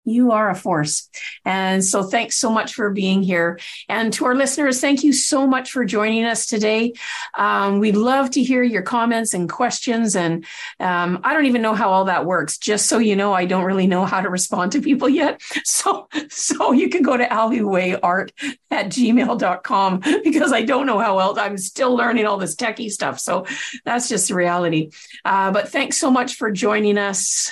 you 0.05 0.31
are 0.31 0.49
a 0.49 0.55
force. 0.55 1.09
And 1.43 1.83
so 1.83 2.03
thanks 2.03 2.35
so 2.35 2.49
much 2.49 2.73
for 2.73 2.91
being 2.91 3.23
here. 3.23 3.59
And 3.89 4.13
to 4.13 4.25
our 4.25 4.35
listeners, 4.35 4.79
thank 4.79 5.03
you 5.03 5.11
so 5.11 5.47
much 5.47 5.71
for 5.71 5.83
joining 5.83 6.25
us 6.25 6.45
today. 6.45 6.93
Um, 7.35 7.79
we'd 7.79 7.95
love 7.95 8.29
to 8.31 8.43
hear 8.43 8.61
your 8.61 8.83
comments 8.83 9.33
and 9.33 9.49
questions. 9.49 10.15
And 10.15 10.45
um, 10.79 11.19
I 11.23 11.33
don't 11.33 11.47
even 11.47 11.63
know 11.63 11.73
how 11.73 11.89
all 11.89 12.05
that 12.05 12.25
works. 12.25 12.57
Just 12.57 12.85
so 12.85 12.99
you 12.99 13.15
know, 13.15 13.33
I 13.33 13.45
don't 13.45 13.65
really 13.65 13.87
know 13.87 14.05
how 14.05 14.21
to 14.21 14.29
respond 14.29 14.71
to 14.73 14.81
people 14.81 15.09
yet. 15.09 15.41
So, 15.65 16.07
so 16.29 16.71
you 16.71 16.89
can 16.89 17.01
go 17.01 17.17
to 17.17 17.25
alleywayart 17.27 18.29
at 18.71 18.87
gmail.com 18.87 19.99
because 20.23 20.53
I 20.53 20.61
don't 20.61 20.85
know 20.85 20.99
how 20.99 21.19
else 21.19 21.37
I'm 21.37 21.57
still 21.57 21.95
learning 21.95 22.27
all 22.27 22.37
this 22.37 22.55
techie 22.55 22.91
stuff. 22.91 23.19
So 23.19 23.45
that's 23.83 24.07
just 24.07 24.27
the 24.27 24.35
reality. 24.35 24.91
Uh, 25.25 25.51
but 25.51 25.69
thanks 25.69 25.97
so 25.97 26.11
much 26.11 26.35
for 26.35 26.51
joining 26.51 26.97
us. 26.97 27.51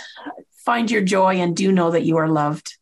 Find 0.66 0.90
your 0.90 1.02
joy 1.02 1.36
and 1.36 1.56
do 1.58 1.74
know 1.74 1.92
that 1.92 2.06
you 2.06 2.16
are 2.18 2.30
loved. 2.30 2.78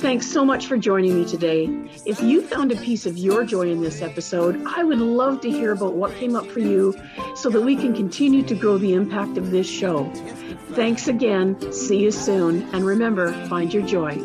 Thanks 0.00 0.26
so 0.26 0.44
much 0.46 0.66
for 0.66 0.78
joining 0.78 1.20
me 1.20 1.28
today. 1.28 1.68
If 2.06 2.22
you 2.22 2.40
found 2.40 2.72
a 2.72 2.76
piece 2.76 3.04
of 3.04 3.18
your 3.18 3.44
joy 3.44 3.70
in 3.70 3.82
this 3.82 4.00
episode, 4.00 4.64
I 4.66 4.82
would 4.82 4.98
love 4.98 5.42
to 5.42 5.50
hear 5.50 5.72
about 5.72 5.92
what 5.92 6.14
came 6.16 6.36
up 6.36 6.46
for 6.46 6.60
you 6.60 6.94
so 7.36 7.50
that 7.50 7.60
we 7.60 7.76
can 7.76 7.94
continue 7.94 8.42
to 8.44 8.54
grow 8.54 8.78
the 8.78 8.94
impact 8.94 9.36
of 9.36 9.50
this 9.50 9.68
show. 9.68 10.10
Thanks 10.70 11.06
again. 11.06 11.70
See 11.70 11.98
you 11.98 12.10
soon. 12.10 12.62
And 12.72 12.86
remember, 12.86 13.32
find 13.46 13.72
your 13.72 13.86
joy. 13.86 14.18